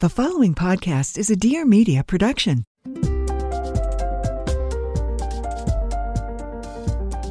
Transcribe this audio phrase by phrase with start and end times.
[0.00, 2.64] The following podcast is a Dear Media production.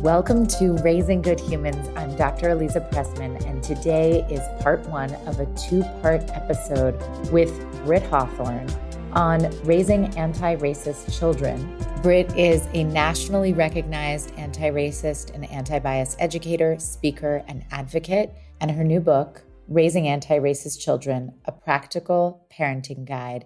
[0.02, 1.88] Welcome to Raising Good Humans.
[1.96, 2.56] I'm Dr.
[2.56, 6.96] Aliza Pressman, and today is part one of a two part episode
[7.32, 7.54] with
[7.86, 8.68] Britt Hawthorne
[9.14, 11.78] on raising anti racist children.
[12.02, 18.72] Britt is a nationally recognized anti racist and anti bias educator, speaker, and advocate, and
[18.72, 23.46] her new book, Raising Anti Racist Children, a practical parenting guide,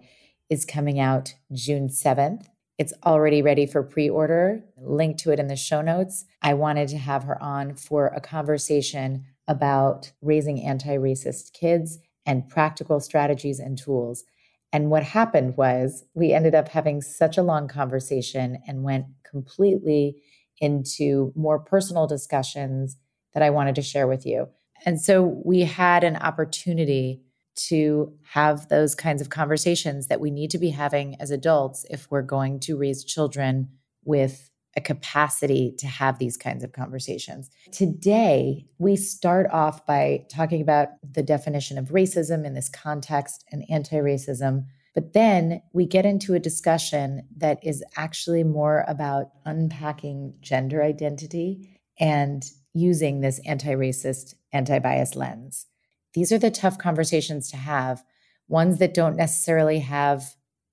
[0.49, 2.45] is coming out June 7th.
[2.77, 4.61] It's already ready for pre order.
[4.77, 6.25] Link to it in the show notes.
[6.41, 12.49] I wanted to have her on for a conversation about raising anti racist kids and
[12.49, 14.25] practical strategies and tools.
[14.73, 20.21] And what happened was we ended up having such a long conversation and went completely
[20.59, 22.97] into more personal discussions
[23.33, 24.49] that I wanted to share with you.
[24.85, 27.21] And so we had an opportunity
[27.67, 32.09] to have those kinds of conversations that we need to be having as adults if
[32.09, 33.69] we're going to raise children
[34.05, 37.49] with a capacity to have these kinds of conversations.
[37.71, 43.65] Today, we start off by talking about the definition of racism in this context and
[43.69, 44.65] anti racism.
[44.95, 51.79] But then we get into a discussion that is actually more about unpacking gender identity
[51.99, 55.67] and using this anti racist anti bias lens.
[56.13, 58.03] These are the tough conversations to have,
[58.47, 60.23] ones that don't necessarily have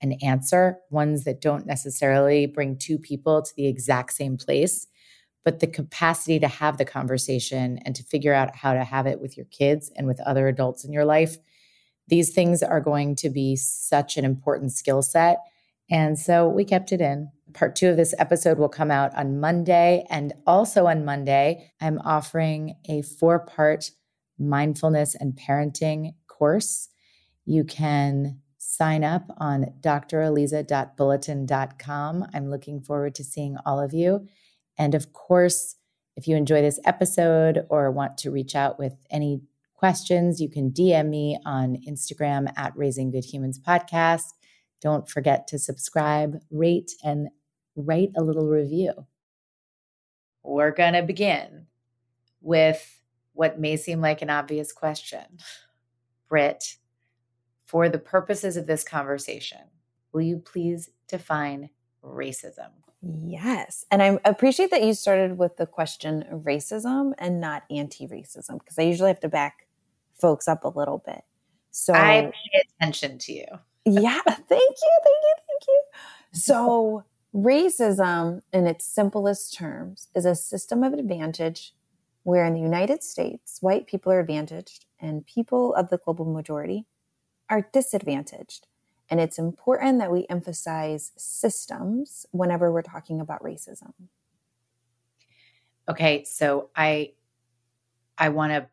[0.00, 4.86] an answer, ones that don't necessarily bring two people to the exact same place,
[5.44, 9.20] but the capacity to have the conversation and to figure out how to have it
[9.20, 11.36] with your kids and with other adults in your life.
[12.09, 15.38] These things are going to be such an important skill set.
[15.91, 17.31] And so we kept it in.
[17.55, 20.05] Part two of this episode will come out on Monday.
[20.11, 23.91] And also on Monday, I'm offering a four part
[24.39, 26.89] mindfulness and parenting course.
[27.45, 32.27] You can sign up on draliza.bulletin.com.
[32.34, 34.27] I'm looking forward to seeing all of you.
[34.77, 35.77] And of course,
[36.17, 39.41] if you enjoy this episode or want to reach out with any
[39.75, 44.33] questions, you can DM me on Instagram at Raising Good Humans Podcast
[44.81, 47.28] don't forget to subscribe, rate, and
[47.75, 49.06] write a little review.
[50.42, 51.66] We're going to begin
[52.41, 53.00] with
[53.32, 55.25] what may seem like an obvious question.
[56.28, 56.76] Britt,
[57.66, 59.60] for the purposes of this conversation,
[60.12, 61.70] will you please define
[62.03, 62.69] racism?
[63.03, 63.84] Yes.
[63.91, 68.78] And I appreciate that you started with the question racism and not anti racism, because
[68.78, 69.66] I usually have to back
[70.20, 71.22] folks up a little bit.
[71.70, 73.44] So I pay attention to you
[73.86, 75.82] yeah, thank you, thank you, thank you.
[76.32, 81.72] So, racism in its simplest terms is a system of advantage
[82.24, 86.86] where in the United States, white people are advantaged and people of the global majority
[87.48, 88.66] are disadvantaged.
[89.08, 93.92] And it's important that we emphasize systems whenever we're talking about racism.
[95.88, 97.12] Okay, so I
[98.18, 98.66] I want to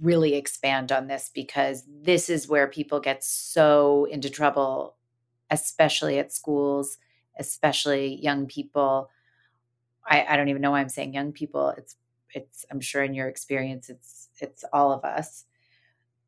[0.00, 4.96] really expand on this because this is where people get so into trouble,
[5.50, 6.98] especially at schools,
[7.38, 9.10] especially young people.
[10.06, 11.70] I, I, don't even know why I'm saying young people.
[11.76, 11.96] It's
[12.34, 15.44] it's I'm sure in your experience it's it's all of us.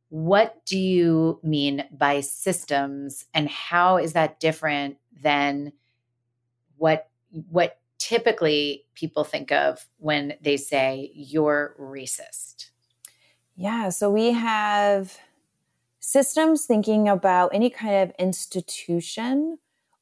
[0.09, 5.73] What do you mean by systems and how is that different than
[6.77, 7.11] what
[7.51, 12.70] what typically people think of when they say you're racist?
[13.61, 15.19] Yeah, so we have
[15.99, 19.59] systems thinking about any kind of institution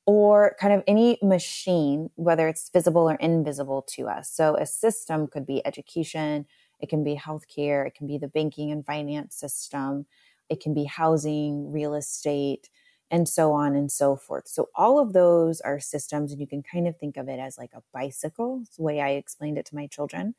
[0.06, 4.31] or kind of any machine, whether it's visible or invisible to us.
[4.31, 6.46] So a system could be education,
[6.78, 10.06] it can be healthcare, it can be the banking and finance system,
[10.49, 12.70] it can be housing, real estate,
[13.10, 14.46] and so on and so forth.
[14.46, 17.58] So all of those are systems, and you can kind of think of it as
[17.58, 18.60] like a bicycle.
[18.62, 20.37] It's the way I explained it to my children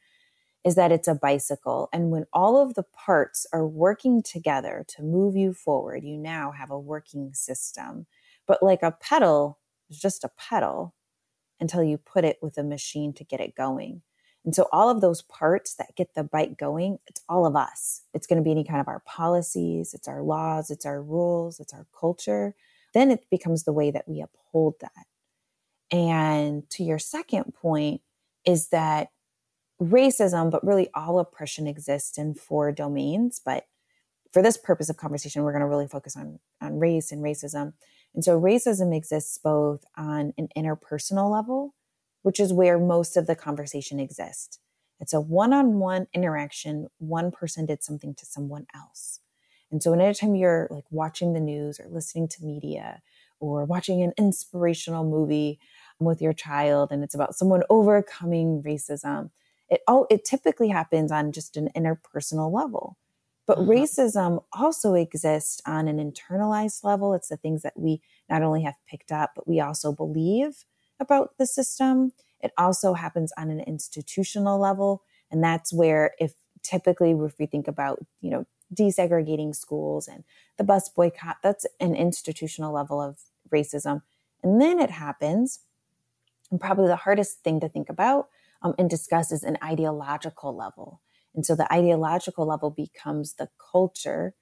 [0.66, 1.90] is that it's a bicycle.
[1.94, 6.52] And when all of the parts are working together to move you forward, you now
[6.52, 8.08] have a working system.
[8.46, 9.60] But like a pedal
[9.90, 10.94] is just a pedal
[11.60, 14.02] until you put it with a machine to get it going.
[14.46, 18.04] And so, all of those parts that get the bike going, it's all of us.
[18.14, 21.60] It's going to be any kind of our policies, it's our laws, it's our rules,
[21.60, 22.56] it's our culture.
[22.94, 25.96] Then it becomes the way that we uphold that.
[25.96, 28.02] And to your second point,
[28.46, 29.10] is that
[29.82, 33.42] racism, but really all oppression exists in four domains.
[33.44, 33.66] But
[34.32, 37.74] for this purpose of conversation, we're going to really focus on, on race and racism.
[38.14, 41.74] And so racism exists both on an interpersonal level,
[42.24, 44.60] which is where most of the conversation exists.
[45.00, 46.88] It's a one on one interaction.
[46.98, 49.20] One person did something to someone else.
[49.72, 53.02] And so, anytime you're like watching the news or listening to media
[53.40, 55.58] or watching an inspirational movie
[56.00, 59.30] with your child and it's about someone overcoming racism,
[59.70, 62.98] it all it typically happens on just an interpersonal level.
[63.46, 63.70] But mm-hmm.
[63.72, 67.14] racism also exists on an internalized level.
[67.14, 70.66] It's the things that we not only have picked up, but we also believe
[71.00, 72.12] about the system.
[72.42, 75.04] It also happens on an institutional level.
[75.32, 76.34] And that's where if
[76.64, 80.24] typically if we think about, you know, desegregating schools and
[80.58, 83.18] the bus boycott, that's an institutional level of
[83.52, 84.02] racism.
[84.44, 85.60] And then it happens,
[86.52, 88.28] and probably the hardest thing to think about
[88.62, 91.02] um, and discusses an ideological level.
[91.36, 94.34] And so the ideological level becomes the culture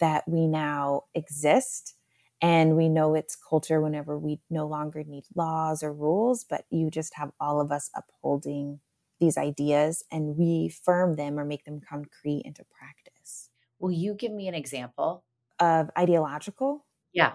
[0.00, 1.94] that we now exist.
[2.40, 6.90] And we know it's culture whenever we no longer need laws or rules, but you
[6.90, 8.80] just have all of us upholding
[9.18, 13.48] these ideas and reaffirm them or make them concrete into practice.
[13.78, 15.24] Will you give me an example?
[15.58, 16.84] Of ideological?
[17.14, 17.32] Yeah.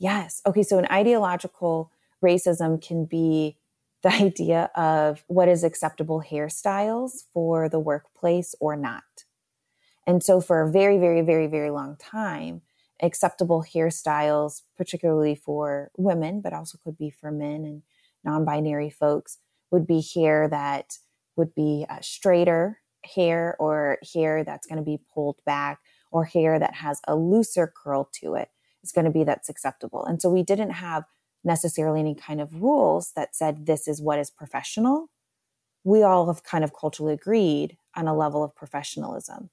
[0.00, 0.40] Yes.
[0.46, 0.62] Okay.
[0.62, 1.90] So, an ideological
[2.24, 3.58] racism can be
[4.02, 9.02] the idea of what is acceptable hairstyles for the workplace or not.
[10.06, 12.62] And so, for a very, very, very, very long time,
[13.02, 17.82] acceptable hairstyles, particularly for women, but also could be for men and
[18.24, 19.38] non binary folks,
[19.72, 20.96] would be hair that
[21.36, 25.78] would be uh, straighter hair or hair that's going to be pulled back
[26.12, 28.48] or hair that has a looser curl to it
[28.82, 30.04] is going to be that's acceptable.
[30.04, 31.04] And so we didn't have
[31.44, 35.08] necessarily any kind of rules that said this is what is professional.
[35.84, 39.50] We all have kind of culturally agreed on a level of professionalism.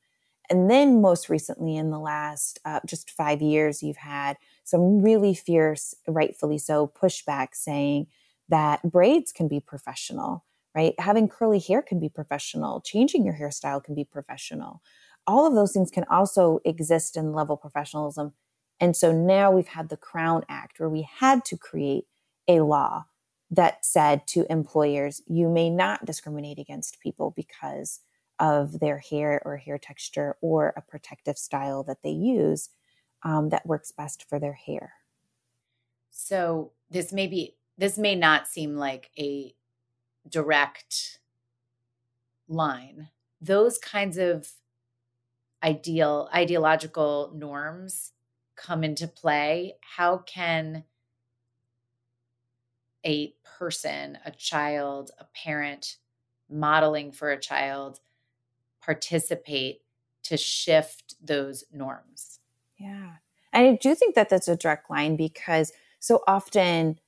[0.49, 5.33] And then, most recently, in the last uh, just five years, you've had some really
[5.33, 8.05] fierce, rightfully so, pushback saying
[8.49, 10.45] that braids can be professional,
[10.75, 10.93] right?
[10.99, 14.81] Having curly hair can be professional, changing your hairstyle can be professional.
[15.25, 18.33] All of those things can also exist in level professionalism
[18.79, 22.05] and so now we've had the Crown Act where we had to create
[22.47, 23.05] a law
[23.51, 28.01] that said to employers, you may not discriminate against people because
[28.37, 32.69] of their hair or hair texture or a protective style that they use
[33.23, 34.93] um, that works best for their hair.
[36.11, 39.53] So this may be this may not seem like a
[40.27, 41.19] direct
[42.47, 43.09] line.
[43.41, 44.49] Those kinds of
[45.63, 48.11] ideal ideological norms
[48.55, 49.75] come into play?
[49.81, 50.83] How can
[53.05, 55.97] a person, a child, a parent
[56.49, 57.99] modeling for a child
[58.83, 59.81] participate
[60.23, 62.39] to shift those norms?
[62.79, 63.13] Yeah.
[63.53, 66.99] And I do think that that's a direct line because so often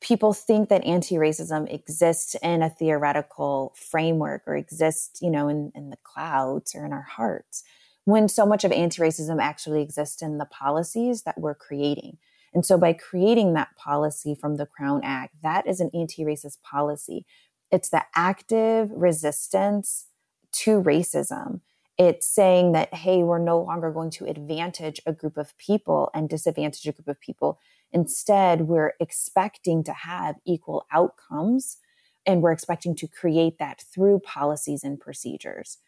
[0.00, 5.88] people think that anti-racism exists in a theoretical framework or exists, you know, in, in
[5.90, 7.64] the clouds or in our hearts
[8.04, 12.18] when so much of anti racism actually exists in the policies that we're creating.
[12.52, 16.62] And so, by creating that policy from the Crown Act, that is an anti racist
[16.62, 17.24] policy.
[17.70, 20.06] It's the active resistance
[20.52, 21.60] to racism.
[21.96, 26.28] It's saying that, hey, we're no longer going to advantage a group of people and
[26.28, 27.58] disadvantage a group of people.
[27.92, 31.78] Instead, we're expecting to have equal outcomes
[32.26, 35.78] and we're expecting to create that through policies and procedures.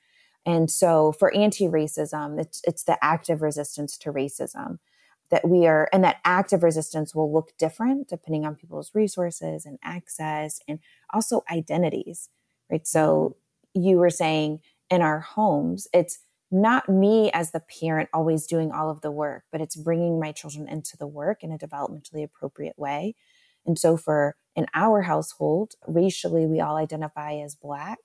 [0.47, 4.79] And so for anti racism, it's, it's the active resistance to racism
[5.31, 9.76] that we are, and that active resistance will look different depending on people's resources and
[9.83, 10.79] access and
[11.12, 12.29] also identities,
[12.71, 12.87] right?
[12.87, 13.37] So
[13.76, 13.88] mm-hmm.
[13.88, 16.21] you were saying in our homes, it's
[16.53, 20.31] not me as the parent always doing all of the work, but it's bringing my
[20.31, 23.17] children into the work in a developmentally appropriate way.
[23.67, 27.99] And so for in our household, racially, we all identify as Black.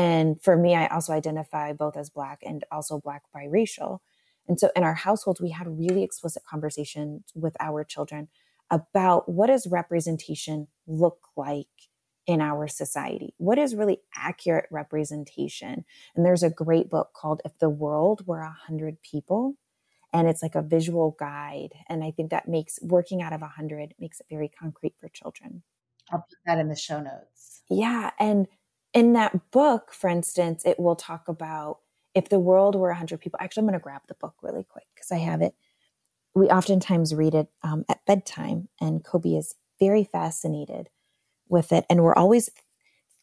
[0.00, 3.98] And for me, I also identify both as Black and also Black biracial.
[4.48, 8.28] And so in our households, we had really explicit conversations with our children
[8.70, 11.68] about what does representation look like
[12.26, 13.34] in our society?
[13.36, 15.84] What is really accurate representation?
[16.16, 19.56] And there's a great book called If the World Were a Hundred People.
[20.14, 21.72] And it's like a visual guide.
[21.90, 25.10] And I think that makes working out of a hundred makes it very concrete for
[25.10, 25.62] children.
[26.10, 27.60] I'll put that in the show notes.
[27.68, 28.10] Yeah.
[28.18, 28.48] And
[28.92, 31.78] in that book, for instance, it will talk about
[32.14, 33.38] if the world were 100 people.
[33.40, 35.54] Actually, I'm going to grab the book really quick because I have it.
[36.34, 40.88] We oftentimes read it um, at bedtime, and Kobe is very fascinated
[41.48, 41.84] with it.
[41.88, 42.50] And we're always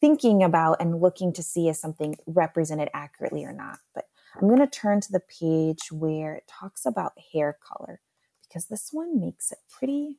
[0.02, 3.80] thinking about and looking to see is something represented accurately or not.
[3.96, 4.06] But
[4.36, 8.02] I'm going to turn to the page where it talks about hair color
[8.48, 10.18] because this one makes it pretty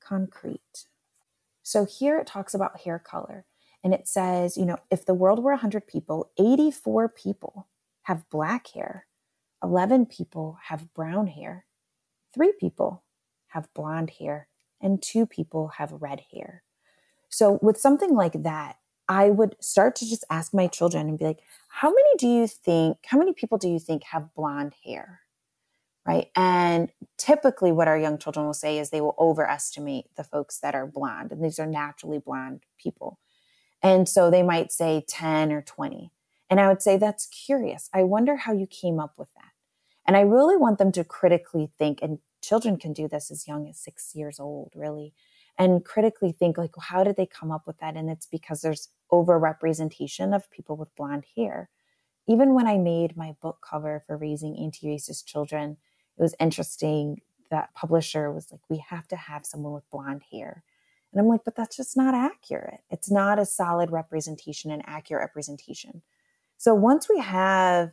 [0.00, 0.86] concrete.
[1.62, 3.44] So here it talks about hair color.
[3.84, 7.68] And it says, you know, if the world were 100 people, 84 people
[8.02, 9.06] have black hair,
[9.62, 11.64] 11 people have brown hair,
[12.34, 13.04] three people
[13.48, 14.48] have blonde hair,
[14.80, 16.62] and two people have red hair.
[17.28, 18.76] So, with something like that,
[19.08, 22.46] I would start to just ask my children and be like, how many do you
[22.46, 25.20] think, how many people do you think have blonde hair?
[26.06, 26.30] Right.
[26.34, 30.74] And typically, what our young children will say is they will overestimate the folks that
[30.74, 33.18] are blonde, and these are naturally blonde people.
[33.82, 36.10] And so they might say 10 or 20.
[36.50, 37.88] And I would say, that's curious.
[37.92, 39.52] I wonder how you came up with that.
[40.06, 43.68] And I really want them to critically think, and children can do this as young
[43.68, 45.12] as six years old, really,
[45.58, 47.96] and critically think, like, well, how did they come up with that?
[47.96, 51.68] And it's because there's overrepresentation of people with blonde hair.
[52.26, 55.76] Even when I made my book cover for Raising Anti Racist Children,
[56.16, 57.20] it was interesting
[57.50, 60.62] that publisher was like, we have to have someone with blonde hair
[61.12, 62.80] and I'm like, but that's just not accurate.
[62.90, 66.02] It's not a solid representation, an accurate representation.
[66.58, 67.92] So once we have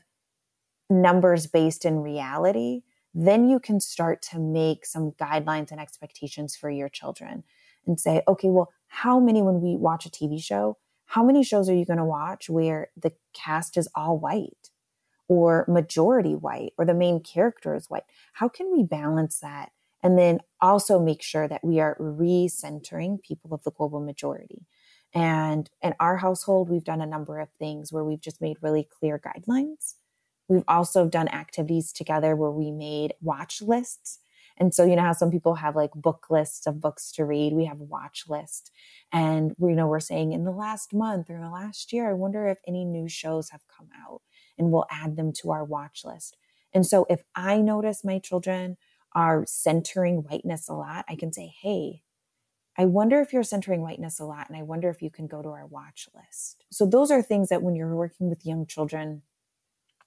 [0.89, 2.81] numbers based in reality,
[3.13, 7.43] then you can start to make some guidelines and expectations for your children
[7.87, 11.69] and say, okay, well, how many, when we watch a TV show, how many shows
[11.69, 14.71] are you going to watch where the cast is all white
[15.27, 18.03] or majority white or the main character is white?
[18.33, 19.71] How can we balance that
[20.05, 24.67] and then also make sure that we are recentering people of the global majority.
[25.15, 28.83] And in our household, we've done a number of things where we've just made really
[28.99, 29.95] clear guidelines.
[30.47, 34.19] We've also done activities together where we made watch lists.
[34.57, 37.53] And so, you know how some people have like book lists of books to read,
[37.53, 38.69] we have a watch list.
[39.11, 42.07] And we you know we're saying in the last month or in the last year,
[42.07, 44.21] I wonder if any new shows have come out
[44.55, 46.37] and we'll add them to our watch list.
[46.73, 48.77] And so if I notice my children
[49.15, 52.01] are centering whiteness a lot, I can say, hey,
[52.77, 55.41] I wonder if you're centering whiteness a lot, and I wonder if you can go
[55.41, 56.65] to our watch list.
[56.69, 59.21] So, those are things that when you're working with young children,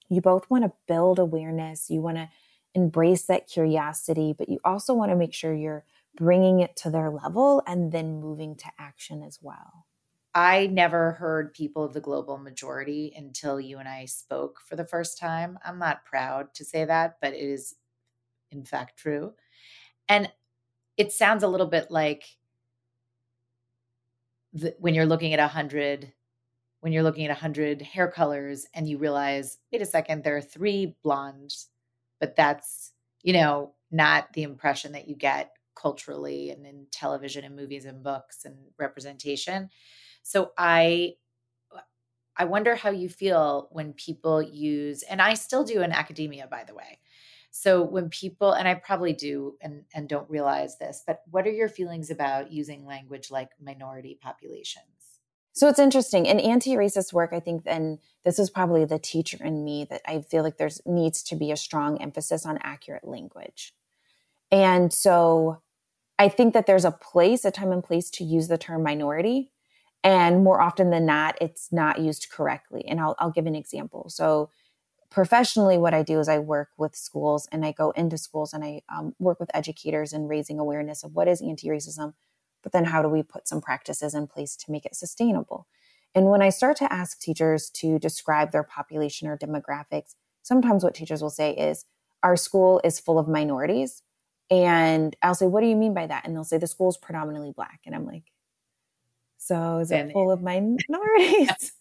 [0.07, 2.29] you both want to build awareness, you want to
[2.75, 5.83] embrace that curiosity, but you also want to make sure you're
[6.15, 9.87] bringing it to their level and then moving to action as well.
[10.35, 14.85] I never heard people of the global majority until you and I spoke for the
[14.85, 15.57] first time.
[15.65, 17.73] I'm not proud to say that, but it is
[18.51, 19.33] in fact true.
[20.07, 20.29] And
[20.97, 22.23] it sounds a little bit like
[24.53, 26.11] the, when you're looking at a hundred,
[26.81, 30.37] when you're looking at a hundred hair colors and you realize, wait a second, there
[30.37, 31.67] are three blondes,
[32.19, 32.91] but that's,
[33.21, 38.03] you know, not the impression that you get culturally and in television and movies and
[38.03, 39.69] books and representation.
[40.23, 41.13] So I
[42.37, 46.63] I wonder how you feel when people use and I still do in academia by
[46.65, 46.99] the way.
[47.51, 51.51] So when people and I probably do and and don't realize this, but what are
[51.51, 54.85] your feelings about using language like minority populations?
[55.53, 57.31] So it's interesting in anti-racist work.
[57.33, 60.79] I think, and this is probably the teacher in me that I feel like there's
[60.85, 63.73] needs to be a strong emphasis on accurate language,
[64.51, 65.61] and so
[66.19, 69.51] I think that there's a place, a time and place to use the term minority,
[70.03, 72.85] and more often than not, it's not used correctly.
[72.87, 74.09] And I'll, I'll give an example.
[74.09, 74.49] So
[75.09, 78.63] professionally, what I do is I work with schools and I go into schools and
[78.63, 82.13] I um, work with educators and raising awareness of what is anti racism,
[82.63, 85.67] but then how do we put some practices in place to make it sustainable?
[86.15, 90.95] And when I start to ask teachers to describe their population or demographics, sometimes what
[90.95, 91.85] teachers will say is,
[92.23, 94.03] Our school is full of minorities.
[94.51, 96.25] And I'll say, What do you mean by that?
[96.25, 97.81] And they'll say, The school is predominantly black.
[97.85, 98.23] And I'm like,
[99.37, 101.73] So is it full of minorities?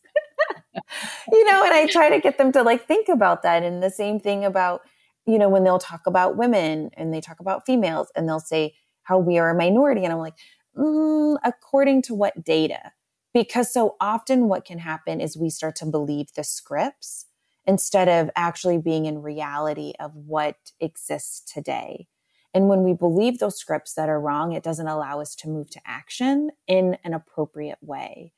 [1.30, 3.62] you know, and I try to get them to like think about that.
[3.62, 4.82] And the same thing about,
[5.26, 8.74] you know, when they'll talk about women and they talk about females and they'll say
[9.02, 10.04] how we are a minority.
[10.04, 10.36] And I'm like,
[10.76, 12.92] mm, according to what data?
[13.34, 17.26] Because so often what can happen is we start to believe the scripts
[17.66, 22.06] instead of actually being in reality of what exists today.
[22.54, 25.68] And when we believe those scripts that are wrong, it doesn't allow us to move
[25.70, 28.32] to action in an appropriate way.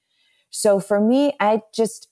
[0.51, 2.09] So for me, I just,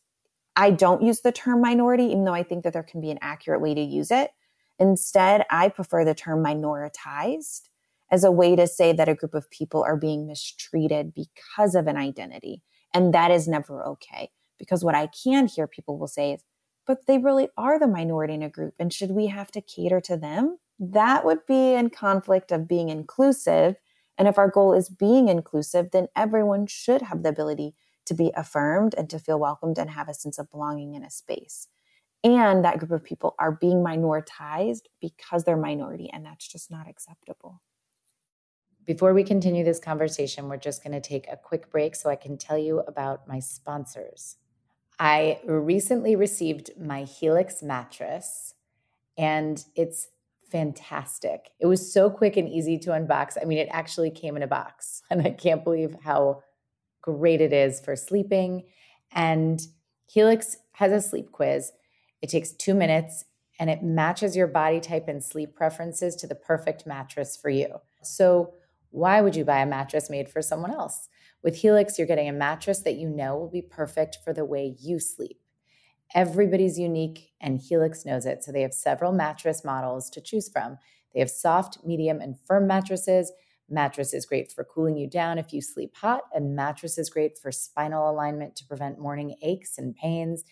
[0.56, 3.18] I don't use the term minority, even though I think that there can be an
[3.20, 4.30] accurate way to use it.
[4.78, 7.62] Instead, I prefer the term minoritized
[8.10, 11.86] as a way to say that a group of people are being mistreated because of
[11.88, 12.62] an identity.
[12.94, 14.30] And that is never okay.
[14.58, 16.40] Because what I can hear people will say is,
[16.86, 18.74] but they really are the minority in a group.
[18.78, 20.58] And should we have to cater to them?
[20.78, 23.76] That would be in conflict of being inclusive.
[24.16, 27.74] And if our goal is being inclusive, then everyone should have the ability
[28.08, 31.10] to be affirmed and to feel welcomed and have a sense of belonging in a
[31.10, 31.68] space.
[32.24, 36.88] And that group of people are being minoritized because they're minority, and that's just not
[36.88, 37.62] acceptable.
[38.86, 42.16] Before we continue this conversation, we're just going to take a quick break so I
[42.16, 44.36] can tell you about my sponsors.
[44.98, 48.54] I recently received my Helix mattress,
[49.18, 50.08] and it's
[50.50, 51.50] fantastic.
[51.60, 53.36] It was so quick and easy to unbox.
[53.40, 56.42] I mean, it actually came in a box, and I can't believe how
[57.12, 58.64] great it is for sleeping.
[59.12, 59.58] And
[60.06, 61.72] Helix has a sleep quiz.
[62.20, 63.24] It takes two minutes
[63.58, 67.68] and it matches your body type and sleep preferences to the perfect mattress for you.
[68.02, 68.52] So,
[68.90, 71.08] why would you buy a mattress made for someone else?
[71.42, 74.74] With Helix, you're getting a mattress that you know will be perfect for the way
[74.80, 75.38] you sleep.
[76.14, 78.42] Everybody's unique, and Helix knows it.
[78.44, 80.78] So, they have several mattress models to choose from.
[81.12, 83.32] They have soft, medium, and firm mattresses
[83.70, 87.38] Mattress is great for cooling you down if you sleep hot, and mattress is great
[87.38, 90.44] for spinal alignment to prevent morning aches and pains,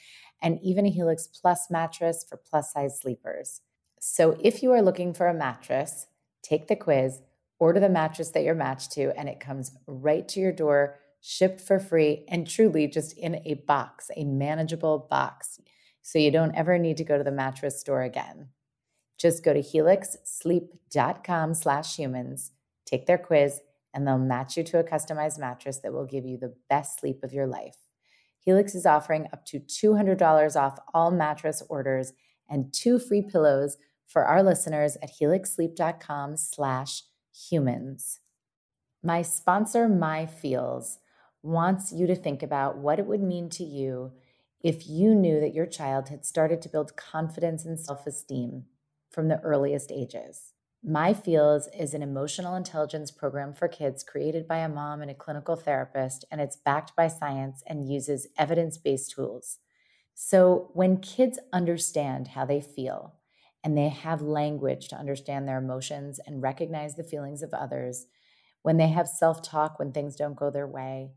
[0.42, 3.62] and even a Helix Plus mattress for plus size sleepers.
[3.99, 6.08] So if you are looking for a mattress,
[6.42, 7.23] take the quiz,
[7.58, 11.61] order the mattress that you're matched to, and it comes right to your door, shipped
[11.62, 15.58] for free, and truly just in a box, a manageable box.
[16.02, 18.50] So you don't ever need to go to the mattress store again.
[19.18, 22.52] Just go to helixsleep.com slash humans
[22.87, 23.61] Take their quiz,
[23.93, 27.22] and they'll match you to a customized mattress that will give you the best sleep
[27.22, 27.77] of your life.
[28.38, 32.12] Helix is offering up to $200 off all mattress orders
[32.49, 37.03] and two free pillows for our listeners at helixsleep.com slash
[37.49, 38.20] humans.
[39.03, 41.01] My sponsor, My Feels,
[41.42, 44.12] wants you to think about what it would mean to you
[44.61, 48.64] if you knew that your child had started to build confidence and self esteem
[49.11, 50.55] from the earliest ages.
[50.88, 55.14] My Feelings is an emotional intelligence program for kids created by a mom and a
[55.14, 59.59] clinical therapist, and it's backed by science and uses evidence based tools.
[60.14, 63.16] So, when kids understand how they feel
[63.64, 68.07] and they have language to understand their emotions and recognize the feelings of others,
[68.62, 71.11] when they have self talk when things don't go their way,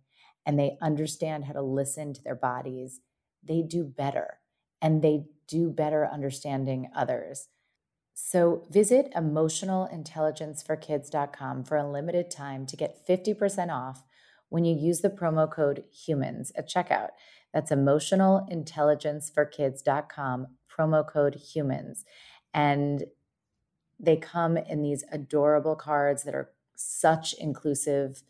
[0.48, 3.02] and they understand how to listen to their bodies,
[3.44, 4.40] they do better
[4.82, 7.50] and they do better understanding others.
[8.22, 14.04] So visit emotionalintelligenceforkids.com for a limited time to get 50% off
[14.50, 17.12] when you use the promo code HUMANS at checkout.
[17.54, 22.04] That's emotionalintelligenceforkids.com, promo code HUMANS.
[22.54, 23.06] And
[23.98, 28.22] they come in these adorable cards that are such inclusive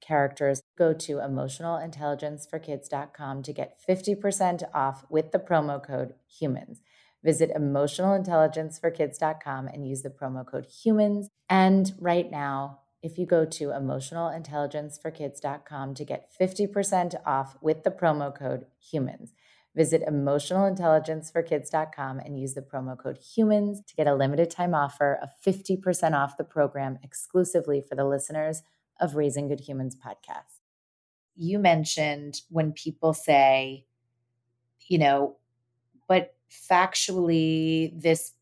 [0.00, 0.62] characters.
[0.76, 6.80] Go to emotionalintelligenceforkids.com to get 50% off with the promo code HUMANS.
[7.24, 11.28] Visit emotionalintelligenceforkids.com and use the promo code HUMANS.
[11.48, 18.34] And right now, if you go to emotionalintelligenceforkids.com to get 50% off with the promo
[18.38, 19.32] code HUMANS.
[19.74, 25.30] Visit emotionalintelligenceforkids.com and use the promo code HUMANS to get a limited time offer of
[25.44, 28.60] 50% off the program exclusively for the listeners
[29.00, 30.60] of Raising Good Humans podcast.
[31.34, 33.86] You mentioned when people say,
[34.88, 35.36] you know,
[36.06, 38.32] but factually, this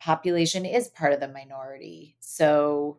[0.00, 2.16] population is part of the minority.
[2.20, 2.98] So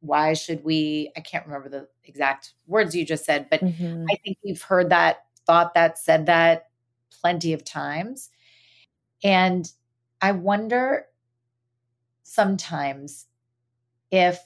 [0.00, 1.10] why should we?
[1.16, 4.04] I can't remember the exact words you just said, but mm-hmm.
[4.10, 6.68] I think we've heard that, thought that, said that
[7.20, 8.30] plenty of times.
[9.22, 9.66] And
[10.20, 11.06] I wonder
[12.22, 13.26] sometimes
[14.10, 14.42] if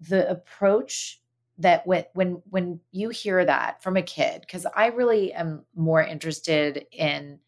[0.00, 1.20] the approach
[1.58, 6.02] that when when when you hear that from a kid because i really am more
[6.02, 7.38] interested in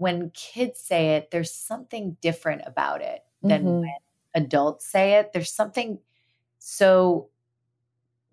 [0.00, 3.80] when kids say it, there's something different about it than mm-hmm.
[3.80, 3.92] when
[4.34, 5.34] adults say it.
[5.34, 5.98] There's something
[6.58, 7.28] so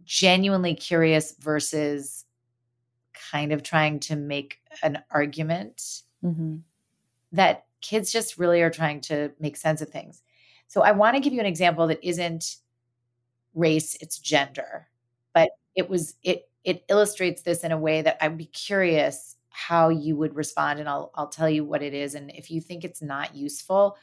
[0.06, 2.24] genuinely curious versus
[3.32, 6.58] kind of trying to make an argument mm-hmm.
[7.34, 10.24] that kids just really are trying to make sense of things.
[10.68, 12.56] So I want to give you an example that isn't
[13.56, 14.88] race, it's gender.
[15.34, 19.90] But it was it it illustrates this in a way that I'd be curious how
[19.90, 22.84] you would respond and I'll I'll tell you what it is and if you think
[22.84, 23.98] it's not useful,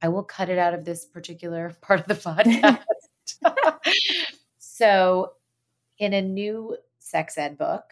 [0.00, 2.14] I will cut it out of this particular part of the
[3.42, 3.88] podcast.
[4.58, 5.32] so,
[5.98, 7.82] in a new sex ed book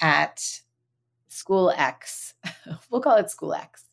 [0.00, 0.42] at
[1.28, 2.34] School X,
[2.90, 3.84] we'll call it School X,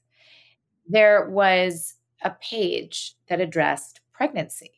[0.88, 1.93] there was
[2.24, 4.72] a page that addressed pregnancy.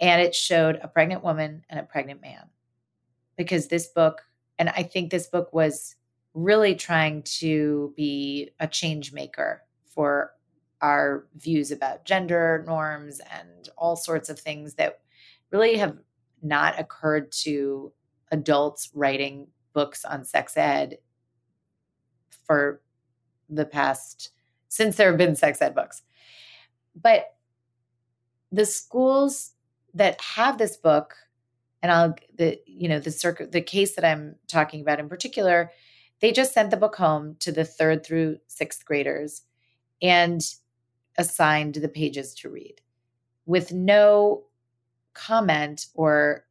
[0.00, 2.46] And it showed a pregnant woman and a pregnant man
[3.36, 4.22] because this book,
[4.60, 5.96] and I think this book was
[6.34, 10.32] really trying to be a change maker for
[10.80, 15.00] our views about gender norms and all sorts of things that
[15.50, 15.98] really have
[16.42, 17.92] not occurred to
[18.30, 20.96] adults writing books on sex ed
[22.46, 22.80] for
[23.50, 24.30] the past
[24.68, 26.02] since there have been sex ed books.
[27.00, 27.34] But
[28.52, 29.52] the schools
[29.94, 31.14] that have this book
[31.82, 35.70] and I'll the you know the circ- the case that I'm talking about in particular
[36.20, 39.42] they just sent the book home to the third through sixth graders
[40.02, 40.42] and
[41.18, 42.80] assigned the pages to read
[43.46, 44.44] with no
[45.14, 46.44] comment or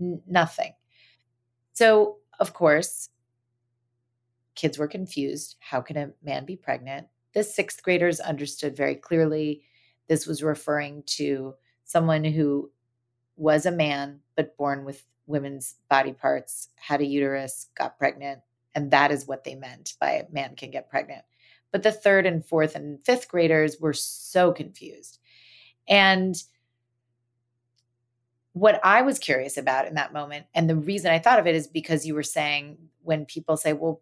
[0.00, 0.72] n- nothing.
[1.74, 3.10] So, of course,
[4.54, 5.56] kids were confused.
[5.60, 7.08] How can a man be pregnant?
[7.34, 9.62] The sixth graders understood very clearly
[10.08, 11.54] this was referring to
[11.84, 12.70] someone who
[13.36, 18.40] was a man but born with women's body parts, had a uterus, got pregnant,
[18.74, 21.24] and that is what they meant by man can get pregnant.
[21.72, 25.18] But the third and fourth and fifth graders were so confused.
[25.88, 26.34] And
[28.52, 31.54] what I was curious about in that moment, and the reason I thought of it
[31.54, 34.00] is because you were saying when people say, well,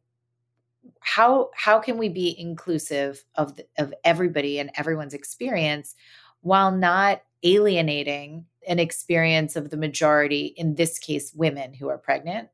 [1.01, 5.95] how how can we be inclusive of the, of everybody and everyone's experience
[6.41, 12.49] while not alienating an experience of the majority in this case women who are pregnant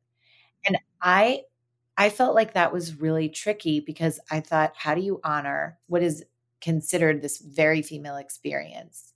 [0.66, 1.40] and i
[1.98, 6.02] I felt like that was really tricky because I thought, how do you honor what
[6.02, 6.24] is
[6.60, 9.12] considered this very female experience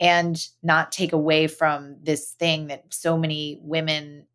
[0.00, 4.26] and not take away from this thing that so many women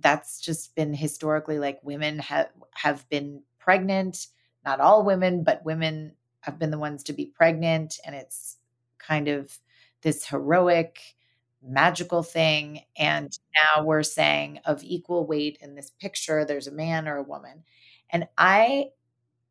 [0.00, 4.28] that's just been historically like women have have been pregnant
[4.64, 8.56] not all women but women have been the ones to be pregnant and it's
[8.98, 9.58] kind of
[10.00, 11.16] this heroic
[11.62, 12.80] magical thing.
[12.96, 17.22] And now we're saying of equal weight in this picture, there's a man or a
[17.22, 17.64] woman.
[18.08, 18.88] And I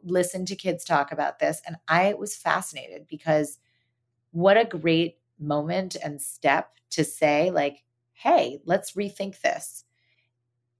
[0.03, 3.59] listened to kids talk about this and I was fascinated because
[4.31, 9.83] what a great moment and step to say, like, hey, let's rethink this.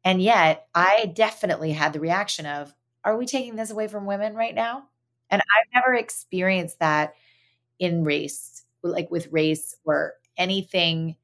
[0.04, 4.34] And yet I definitely had the reaction of, are we taking this away from women
[4.34, 4.84] right now?
[5.30, 7.14] And I've never experienced that
[7.78, 11.16] in race, like with race or anything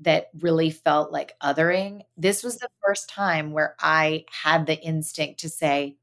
[0.00, 2.02] that really felt like othering.
[2.16, 5.96] This was the first time where I had the instinct to say,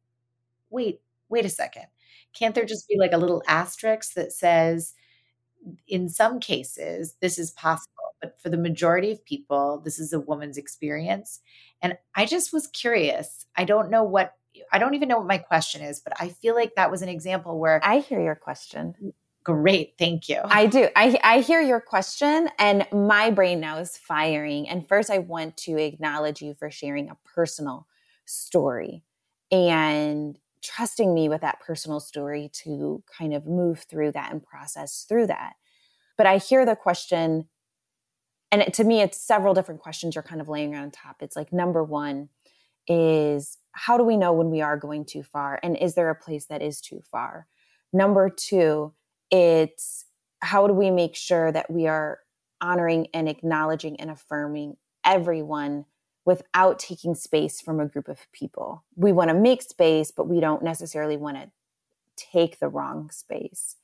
[0.69, 1.85] wait, wait a second.
[2.37, 4.93] Can't there just be like a little asterisk that says,
[5.87, 10.19] in some cases, this is possible, but for the majority of people, this is a
[10.19, 11.39] woman's experience.
[11.81, 13.45] And I just was curious.
[13.55, 14.33] I don't know what,
[14.71, 17.09] I don't even know what my question is, but I feel like that was an
[17.09, 19.13] example where I hear your question
[19.47, 19.93] great.
[19.97, 20.41] Thank you.
[20.43, 20.89] I do.
[20.93, 24.67] I, I hear your question, and my brain now is firing.
[24.67, 27.87] And first, I want to acknowledge you for sharing a personal
[28.25, 29.05] story
[29.49, 35.05] and trusting me with that personal story to kind of move through that and process
[35.07, 35.53] through that.
[36.17, 37.47] But I hear the question,
[38.51, 41.21] and to me, it's several different questions you're kind of laying on top.
[41.21, 42.27] It's like number one
[42.85, 45.57] is how do we know when we are going too far?
[45.63, 47.47] And is there a place that is too far?
[47.93, 48.91] Number two,
[49.31, 50.05] it's
[50.41, 52.19] how do we make sure that we are
[52.61, 55.85] honoring and acknowledging and affirming everyone
[56.25, 58.83] without taking space from a group of people.
[58.95, 61.47] We want to make space, but we don't necessarily want to
[62.17, 63.75] take the wrong space.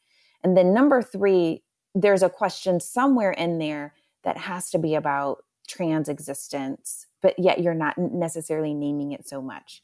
[0.44, 1.64] And then number three,
[1.96, 7.62] there's a question somewhere in there that has to be about trans existence, but yet
[7.62, 9.82] you're not necessarily naming it so much.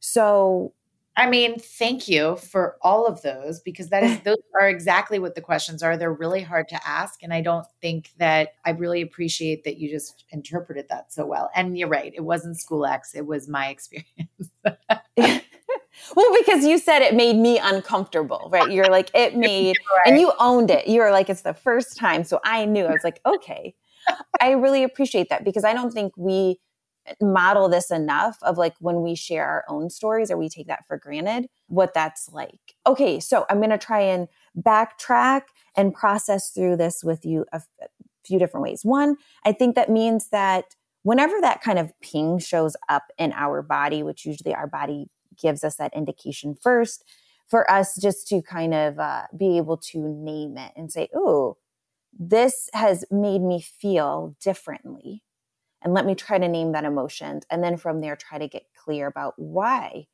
[0.00, 0.74] So
[1.14, 5.34] I mean, thank you for all of those because that is those are exactly what
[5.34, 5.96] the questions are.
[5.96, 9.90] They're really hard to ask and I don't think that I really appreciate that you
[9.90, 11.50] just interpreted that so well.
[11.54, 14.10] And you're right, it wasn't school X, it was my experience.
[14.64, 14.72] well,
[16.38, 18.70] because you said it made me uncomfortable, right?
[18.70, 20.06] You're like it made right.
[20.12, 20.86] and you owned it.
[20.86, 22.84] You were like it's the first time, so I knew.
[22.84, 23.74] I was like, "Okay."
[24.40, 26.58] I really appreciate that because I don't think we
[27.20, 30.86] model this enough of like when we share our own stories or we take that
[30.86, 32.74] for granted, what that's like.
[32.86, 35.42] Okay, so I'm going to try and backtrack
[35.76, 37.60] and process through this with you a
[38.24, 38.84] few different ways.
[38.84, 43.62] One, I think that means that whenever that kind of ping shows up in our
[43.62, 45.06] body, which usually our body
[45.40, 47.04] gives us that indication first,
[47.48, 51.56] for us just to kind of uh, be able to name it and say, oh,
[52.16, 55.22] this has made me feel differently
[55.84, 58.64] and let me try to name that emotion and then from there try to get
[58.84, 60.06] clear about why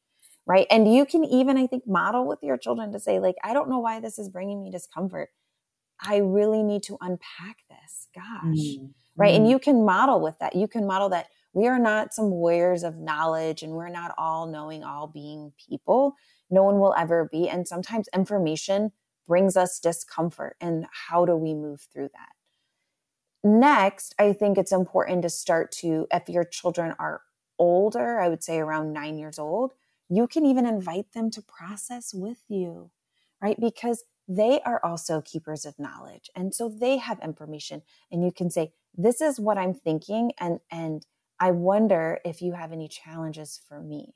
[0.47, 3.53] right and you can even i think model with your children to say like i
[3.53, 5.29] don't know why this is bringing me discomfort
[6.03, 8.87] i really need to unpack this gosh mm-hmm.
[9.17, 9.51] right and mm-hmm.
[9.53, 12.99] you can model with that you can model that we are not some warriors of
[12.99, 16.15] knowledge and we're not all knowing all being people
[16.51, 18.93] no one will ever be and sometimes information
[19.27, 22.31] brings us discomfort and how do we move through that
[23.45, 27.23] Next, I think it's important to start to, if your children are
[27.59, 29.75] older, I would say around nine years old,
[30.09, 32.91] you can even invite them to process with you,
[33.41, 33.59] right?
[33.61, 36.31] Because they are also keepers of knowledge.
[36.35, 40.33] And so they have information and you can say, this is what I'm thinking.
[40.41, 41.07] And, and
[41.39, 44.13] I wonder if you have any challenges for me.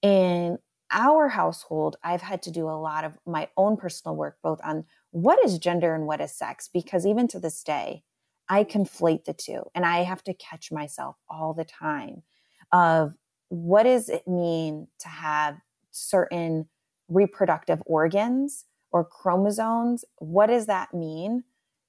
[0.00, 0.58] In
[0.90, 4.84] our household, I've had to do a lot of my own personal work, both on
[5.10, 8.02] what is gender and what is sex, because even to this day,
[8.48, 12.22] I conflate the two and I have to catch myself all the time
[12.72, 13.14] of
[13.48, 15.56] what does it mean to have
[15.90, 16.68] certain
[17.08, 20.04] reproductive organs or chromosomes?
[20.16, 21.44] What does that mean?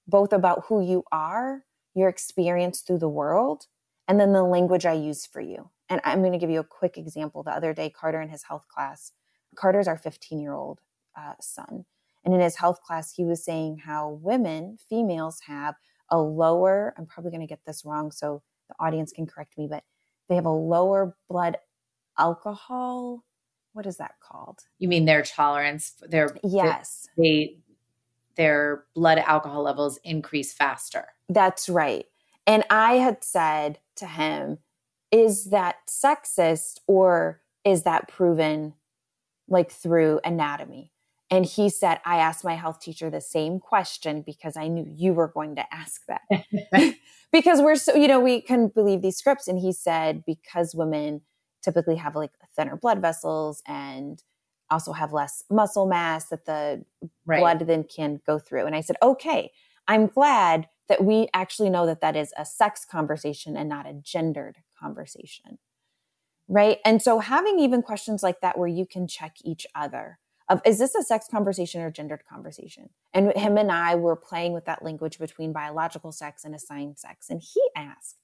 [0.07, 1.63] Both about who you are,
[1.95, 3.67] your experience through the world,
[4.07, 5.69] and then the language I use for you.
[5.89, 7.43] And I'm going to give you a quick example.
[7.43, 9.11] The other day, Carter in his health class,
[9.55, 10.79] Carter's our 15 year old
[11.17, 11.85] uh, son.
[12.25, 15.75] And in his health class, he was saying how women, females, have
[16.09, 19.67] a lower, I'm probably going to get this wrong, so the audience can correct me,
[19.69, 19.83] but
[20.29, 21.57] they have a lower blood
[22.17, 23.23] alcohol.
[23.73, 24.59] What is that called?
[24.79, 25.93] You mean their tolerance?
[26.07, 27.57] Their yes, they
[28.35, 31.07] their blood alcohol levels increase faster.
[31.29, 32.05] That's right.
[32.47, 34.59] And I had said to him,
[35.11, 38.75] "Is that sexist, or is that proven
[39.47, 40.92] like through anatomy?"
[41.33, 45.15] And he said, I asked my health teacher the same question because I knew you
[45.15, 46.21] were going to ask that.
[47.31, 49.47] because we're so, you know, we couldn't believe these scripts.
[49.47, 51.21] And he said, because women
[51.63, 54.21] typically have like thinner blood vessels and
[54.69, 56.85] also have less muscle mass that the
[57.25, 57.39] right.
[57.39, 58.67] blood then can go through.
[58.67, 59.49] And I said, okay,
[59.87, 63.93] I'm glad that we actually know that that is a sex conversation and not a
[63.93, 65.57] gendered conversation.
[66.47, 66.77] Right.
[66.85, 70.79] And so having even questions like that where you can check each other of is
[70.79, 72.89] this a sex conversation or gendered conversation?
[73.13, 77.29] And him and I were playing with that language between biological sex and assigned sex.
[77.29, 78.17] And he asked,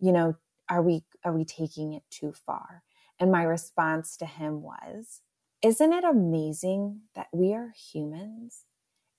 [0.00, 0.36] you know,
[0.70, 2.82] are we are we taking it too far?
[3.18, 5.20] And my response to him was,
[5.62, 8.64] isn't it amazing that we are humans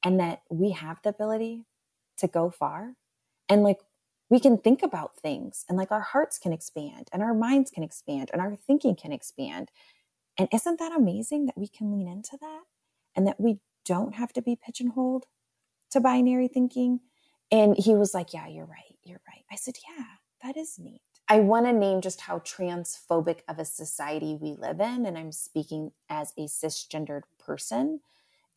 [0.03, 1.65] and that we have the ability
[2.17, 2.95] to go far?
[3.47, 3.79] And like
[4.29, 7.83] we can think about things and like our hearts can expand and our minds can
[7.83, 9.69] expand and our thinking can expand
[10.37, 12.63] and isn't that amazing that we can lean into that
[13.15, 15.25] and that we don't have to be pigeonholed
[15.91, 17.01] to binary thinking?
[17.51, 18.97] And he was like, Yeah, you're right.
[19.03, 19.43] You're right.
[19.51, 20.05] I said, Yeah,
[20.43, 21.01] that is neat.
[21.29, 25.05] I want to name just how transphobic of a society we live in.
[25.05, 27.99] And I'm speaking as a cisgendered person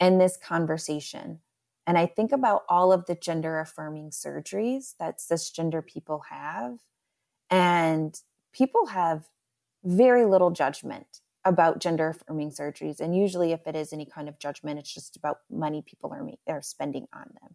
[0.01, 1.41] in this conversation.
[1.87, 6.79] And I think about all of the gender affirming surgeries that cisgender people have.
[7.51, 8.19] And
[8.53, 9.29] people have
[9.85, 12.99] very little judgment about gender affirming surgeries.
[12.99, 16.23] And usually, if it is any kind of judgment, it's just about money people are,
[16.25, 17.55] make, are spending on them,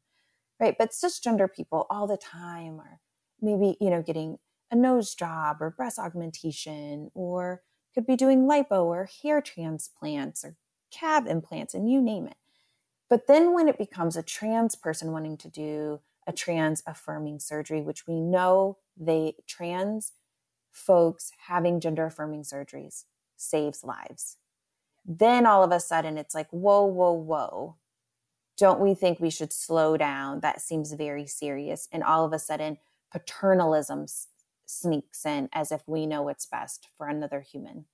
[0.61, 0.75] right?
[0.79, 2.99] But cisgender people all the time are
[3.41, 4.37] maybe, you know, getting
[4.71, 7.61] a nose job or breast augmentation or
[7.93, 10.55] could be doing lipo or hair transplants or
[10.89, 12.35] calf implants and you name it.
[13.09, 17.81] But then when it becomes a trans person wanting to do a trans affirming surgery,
[17.81, 20.13] which we know they trans
[20.71, 23.03] folks having gender affirming surgeries
[23.41, 24.37] saves lives.
[25.05, 27.75] Then all of a sudden it's like, whoa, whoa, whoa.
[28.57, 30.41] Don't we think we should slow down?
[30.41, 31.87] That seems very serious.
[31.91, 32.77] And all of a sudden,
[33.11, 34.05] paternalism
[34.67, 37.85] sneaks in as if we know what's best for another human.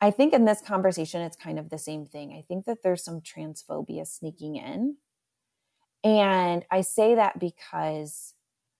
[0.00, 2.32] I think in this conversation, it's kind of the same thing.
[2.36, 4.96] I think that there's some transphobia sneaking in.
[6.02, 8.34] And I say that because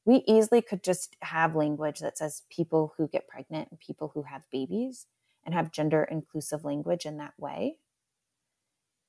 [0.04, 4.22] we easily could just have language that says people who get pregnant and people who
[4.24, 5.06] have babies
[5.46, 7.76] and have gender inclusive language in that way.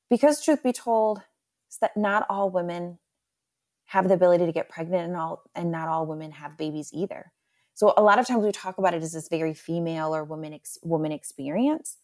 [0.09, 1.23] Because, truth be told,
[1.69, 2.99] is that not all women
[3.87, 7.33] have the ability to get pregnant and all and not all women have babies either.
[7.73, 10.53] So a lot of times we talk about it as this very female or woman
[10.53, 11.97] ex, woman experience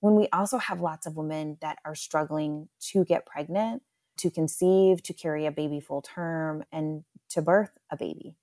[0.00, 3.82] when we also have lots of women that are struggling to get pregnant,
[4.18, 8.34] to conceive, to carry a baby full term and to birth a baby.